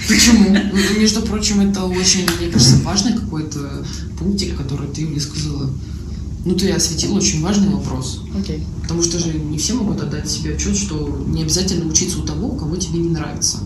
[0.09, 0.51] Почему?
[0.51, 3.87] Ну, между прочим, это очень, мне кажется, важный какой-то
[4.19, 5.71] пунктик, который ты высказала.
[6.47, 8.23] Ну, ты осветила очень важный вопрос.
[8.39, 8.59] Окей.
[8.59, 8.83] Okay.
[8.83, 12.51] Потому что же не все могут отдать себе отчет, что не обязательно учиться у того,
[12.51, 13.59] кого тебе не нравится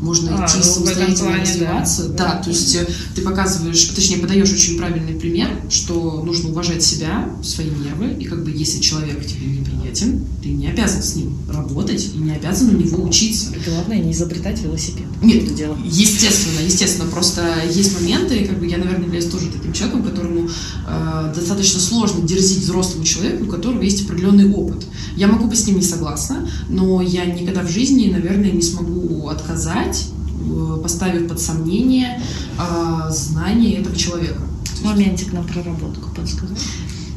[0.00, 2.08] можно а, идти ну, самостоятельно плане, развиваться.
[2.10, 2.34] Да.
[2.34, 7.30] да, то есть э, ты показываешь, точнее, подаешь очень правильный пример, что нужно уважать себя,
[7.42, 9.46] свои нервы, и как бы если человек тебе
[9.94, 13.52] неприятен, ты не обязан с ним работать и не обязан у него учиться.
[13.66, 15.06] Главное не изобретать велосипед.
[15.22, 15.78] Нет, это дело.
[15.84, 17.42] естественно, естественно, просто
[17.72, 20.48] есть моменты, как бы я, наверное, являюсь тоже таким человеком, которому
[20.86, 24.86] э, достаточно сложно дерзить взрослому человеку, у которого есть определенный опыт.
[25.16, 29.28] Я могу быть с ним не согласна, но я никогда в жизни, наверное, не смогу
[29.28, 30.06] отказать
[30.40, 32.20] э, поставив под сомнение
[32.58, 34.40] э, знания этого человека.
[34.82, 36.58] Моментик на проработку подсказать.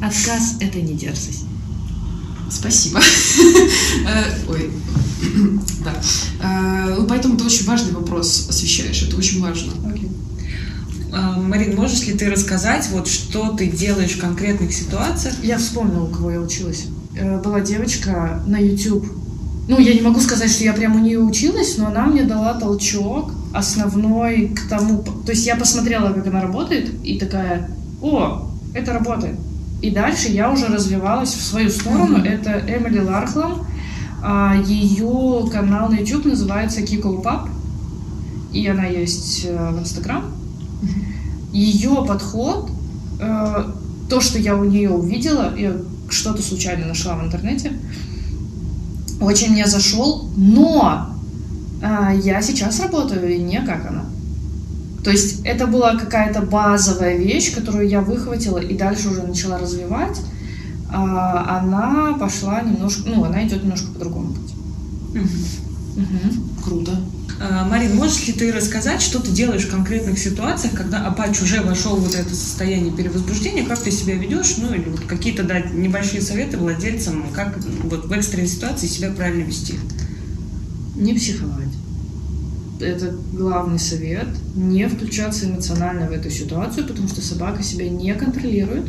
[0.01, 1.47] Отказ– это не дерзость.
[2.50, 3.00] Спасибо.
[4.08, 4.70] Э, ой,
[5.84, 5.93] да.
[6.41, 9.74] Э, ну, поэтому ты очень важный вопрос освещаешь, это очень важно.
[11.14, 15.36] А, Марин, можешь ли ты рассказать, вот что ты делаешь в конкретных ситуациях?
[15.41, 16.86] Я вспомнила, у кого я училась.
[17.16, 19.06] Э, была девочка на YouTube.
[19.68, 22.54] Ну, я не могу сказать, что я прям у нее училась, но она мне дала
[22.54, 25.04] толчок основной к тому...
[25.26, 27.70] То есть я посмотрела, как она работает, и такая,
[28.02, 29.36] о, это работает.
[29.82, 32.17] И дальше я уже развивалась в свою сторону.
[32.17, 32.28] Mm-hmm.
[32.28, 33.67] Это Эмили Лархлам.
[34.23, 37.49] А, ее канал на YouTube называется Kiko Pub.
[38.53, 40.23] И она есть э, в Инстаграм.
[40.82, 41.55] Mm-hmm.
[41.55, 42.71] Ее подход,
[43.19, 43.71] э,
[44.09, 45.73] то, что я у нее увидела, я
[46.09, 47.73] что-то случайно нашла в интернете.
[49.19, 51.17] Очень мне зашел, но
[51.82, 54.05] а, я сейчас работаю не как она.
[55.04, 60.20] То есть это была какая-то базовая вещь, которую я выхватила и дальше уже начала развивать.
[60.89, 64.54] А, она пошла немножко, ну, она идет немножко по другому пути.
[65.14, 66.02] Угу.
[66.02, 66.64] Угу.
[66.64, 67.00] Круто.
[67.39, 71.62] А, Марин, можешь ли ты рассказать, что ты делаешь в конкретных ситуациях, когда Апач уже
[71.62, 75.74] вошел в вот это состояние перевозбуждения, как ты себя ведешь, ну или вот какие-то дать
[75.74, 79.76] небольшие советы владельцам, как вот в экстренной ситуации себя правильно вести?
[80.95, 81.66] Не психовать.
[82.80, 84.28] Это главный совет.
[84.55, 88.86] Не включаться эмоционально в эту ситуацию, потому что собака себя не контролирует.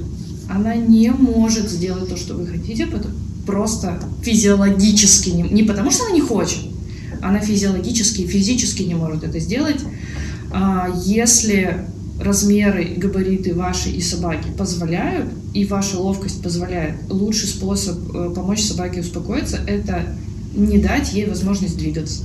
[0.48, 2.86] Она не может сделать то, что вы хотите,
[3.46, 6.58] просто физиологически не, не потому, что она не хочет,
[7.22, 9.80] она физиологически, физически не может это сделать.
[10.50, 11.86] А, если
[12.20, 18.62] размеры и габариты вашей и собаки позволяют, и ваша ловкость позволяет, лучший способ э, помочь
[18.62, 20.16] собаке успокоиться– это
[20.54, 22.24] не дать ей возможность двигаться.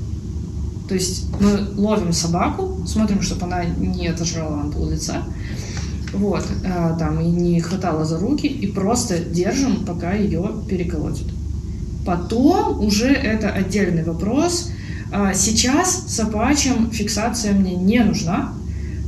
[0.88, 5.24] То есть мы ловим собаку, смотрим, чтобы она не отожрала нам пол лица,
[6.14, 11.28] вот, э, там, и не хватала за руки, и просто держим, пока ее переколотят.
[12.06, 14.70] Потом уже это отдельный вопрос–
[15.16, 18.52] а, сейчас собачьим фиксация мне не нужна.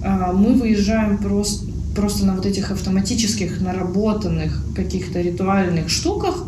[0.03, 1.65] А, мы выезжаем просто,
[1.95, 6.45] просто на вот этих автоматических, наработанных каких-то ритуальных штуках.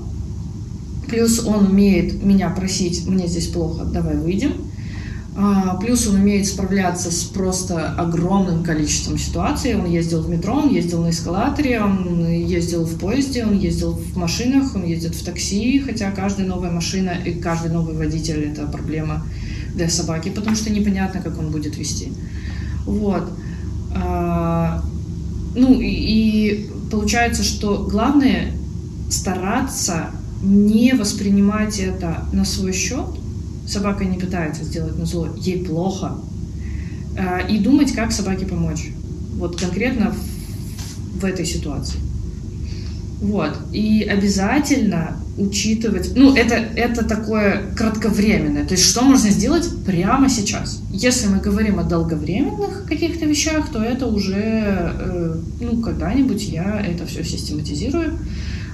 [1.07, 4.53] Плюс он умеет меня просить, мне здесь плохо, давай выйдем.
[5.39, 9.75] А, плюс он умеет справляться с просто огромным количеством ситуаций.
[9.75, 14.17] Он ездил в метро, он ездил на эскалаторе, он ездил в поезде, он ездил в
[14.17, 19.27] машинах, он ездит в такси, хотя каждая новая машина и каждый новый водитель– это проблема
[19.75, 22.11] для собаки, потому что непонятно, как он будет вести.
[22.87, 23.29] Вот.
[23.95, 24.83] А,
[25.55, 28.53] ну и, и получается, что главное
[29.11, 30.07] стараться
[30.41, 33.05] не воспринимать это на свой счет.
[33.67, 36.17] Собака не пытается сделать зло, ей плохо.
[37.17, 38.89] А, и думать, как собаке помочь.
[39.35, 40.15] Вот конкретно
[41.19, 41.99] в этой ситуации.
[43.19, 43.57] Вот.
[43.73, 50.81] И обязательно учитывать, ну, это, это такое кратковременное, то есть что можно сделать прямо сейчас.
[50.91, 57.05] Если мы говорим о долговременных каких-то вещах, то это уже, э, ну, когда-нибудь я это
[57.05, 58.17] все систематизирую.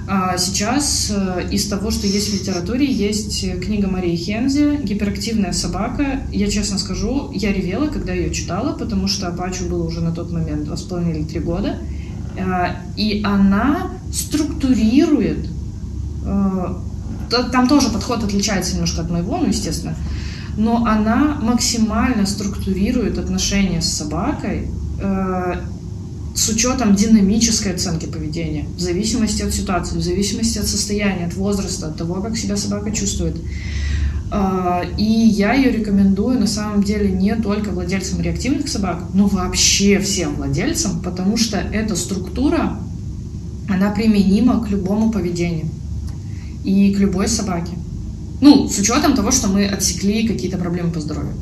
[0.06, 6.20] А сейчас э, из того, что есть в литературе, есть книга Марии Хензи «Гиперактивная собака».
[6.30, 10.30] Я честно скажу, я ревела, когда ее читала, потому что Апачу было уже на тот
[10.30, 11.78] момент два с половиной или три года.
[12.38, 15.48] А, и она структурирует
[16.24, 16.74] Э,
[17.52, 19.94] там тоже подход отличается немножко от моего, ну, естественно,
[20.56, 24.68] но она максимально структурирует отношения с собакой
[25.00, 25.54] э,
[26.34, 31.86] с учетом динамической оценки поведения, в зависимости от ситуации, в зависимости от состояния, от возраста,
[31.86, 33.36] от того, как себя собака чувствует.
[34.32, 40.00] Э, и я ее рекомендую на самом деле не только владельцам реактивных собак, но вообще
[40.00, 42.78] всем владельцам, потому что эта структура,
[43.68, 45.66] она применима к любому поведению
[46.64, 47.72] и к любой собаке.
[48.40, 51.34] Ну, с учетом того, что мы отсекли какие-то проблемы по здоровью.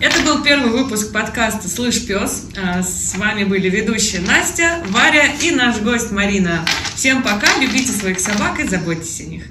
[0.00, 2.46] Это был первый выпуск подкаста «Слышь, пес».
[2.56, 6.64] А, с вами были ведущие Настя, Варя и наш гость Марина.
[6.94, 9.44] Всем пока, любите своих собак и заботьтесь о них.